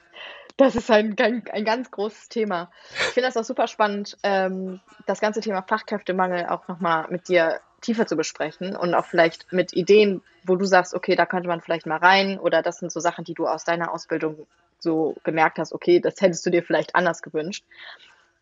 das 0.58 0.76
ist 0.76 0.92
ein, 0.92 1.16
ein, 1.20 1.44
ein 1.52 1.66
ganz 1.66 1.92
großes 1.92 2.30
Thema. 2.30 2.72
Ich 2.92 3.14
finde 3.14 3.28
das 3.28 3.38
auch 3.38 3.44
super 3.44 3.68
spannend, 3.68 4.18
ähm, 4.24 4.82
das 5.06 5.22
ganze 5.22 5.40
Thema 5.40 5.62
Fachkräftemangel 5.62 6.48
auch 6.48 6.68
nochmal 6.68 7.06
mit 7.10 7.30
dir 7.30 7.62
tiefer 7.82 8.08
zu 8.08 8.16
besprechen 8.16 8.76
und 8.76 8.94
auch 8.94 9.06
vielleicht 9.06 9.52
mit 9.54 9.74
Ideen, 9.74 10.22
wo 10.44 10.56
du 10.56 10.66
sagst, 10.66 10.94
okay, 10.94 11.16
da 11.16 11.26
könnte 11.26 11.48
man 11.48 11.62
vielleicht 11.62 11.86
mal 11.86 11.98
rein 11.98 12.40
oder 12.40 12.62
das 12.62 12.80
sind 12.80 12.92
so 12.92 13.00
Sachen, 13.00 13.24
die 13.24 13.34
du 13.34 13.48
aus 13.48 13.64
deiner 13.64 13.94
Ausbildung 13.94 14.48
so 14.80 15.16
gemerkt 15.24 15.60
hast, 15.60 15.74
okay, 15.74 16.00
das 16.00 16.20
hättest 16.22 16.46
du 16.46 16.50
dir 16.50 16.64
vielleicht 16.64 16.96
anders 16.96 17.22
gewünscht. 17.22 17.66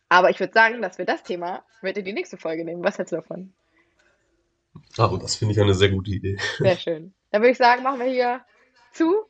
Aber 0.09 0.29
ich 0.29 0.39
würde 0.39 0.53
sagen, 0.53 0.81
dass 0.81 0.97
wir 0.97 1.05
das 1.05 1.23
Thema 1.23 1.63
mit 1.81 1.97
in 1.97 2.05
die 2.05 2.13
nächste 2.13 2.37
Folge 2.37 2.63
nehmen. 2.63 2.83
Was 2.83 2.97
hältst 2.97 3.11
du 3.11 3.17
davon? 3.17 3.53
Aber 4.97 5.17
das 5.17 5.35
finde 5.35 5.53
ich 5.53 5.61
eine 5.61 5.73
sehr 5.73 5.89
gute 5.89 6.11
Idee. 6.11 6.37
Sehr 6.59 6.77
schön. 6.77 7.13
Dann 7.31 7.41
würde 7.41 7.51
ich 7.51 7.57
sagen, 7.57 7.83
machen 7.83 7.99
wir 7.99 8.07
hier 8.07 8.41
zu, 8.93 9.25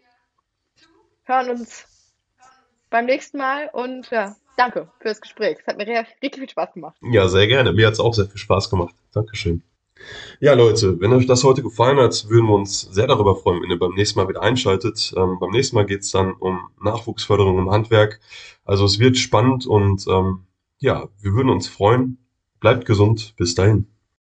hören 1.23 1.49
uns 1.49 1.87
beim 2.89 3.05
nächsten 3.05 3.37
Mal 3.37 3.69
und 3.73 4.09
ja, 4.11 4.35
danke 4.57 4.89
für 4.99 5.07
das 5.07 5.21
Gespräch. 5.21 5.57
Es 5.59 5.67
hat 5.67 5.77
mir 5.77 5.87
richtig 5.87 6.35
viel 6.35 6.49
Spaß 6.49 6.73
gemacht. 6.73 6.97
Ja, 7.01 7.27
sehr 7.27 7.47
gerne. 7.47 7.73
Mir 7.73 7.87
hat 7.87 7.93
es 7.93 7.99
auch 7.99 8.13
sehr 8.13 8.25
viel 8.25 8.37
Spaß 8.37 8.69
gemacht. 8.69 8.95
Dankeschön. 9.11 9.63
Ja, 10.39 10.53
Leute, 10.53 10.99
wenn 10.99 11.13
euch 11.13 11.25
das 11.25 11.43
heute 11.43 11.63
gefallen 11.63 11.97
hat, 11.97 12.27
würden 12.29 12.47
wir 12.47 12.55
uns 12.55 12.81
sehr 12.81 13.07
darüber 13.07 13.35
freuen, 13.35 13.61
wenn 13.61 13.71
ihr 13.71 13.79
beim 13.79 13.93
nächsten 13.93 14.19
Mal 14.19 14.27
wieder 14.27 14.41
einschaltet. 14.41 15.13
Ähm, 15.15 15.37
beim 15.39 15.51
nächsten 15.51 15.75
Mal 15.75 15.85
geht 15.85 16.01
es 16.01 16.11
dann 16.11 16.33
um 16.33 16.59
Nachwuchsförderung 16.81 17.57
im 17.57 17.71
Handwerk. 17.71 18.19
Also 18.65 18.85
es 18.85 18.99
wird 18.99 19.17
spannend 19.17 19.65
und 19.65 20.05
ähm, 20.07 20.45
ja, 20.79 21.07
wir 21.21 21.33
würden 21.33 21.49
uns 21.49 21.67
freuen. 21.67 22.17
Bleibt 22.59 22.85
gesund. 22.85 23.35
Bis 23.37 23.55
dahin. 23.55 23.94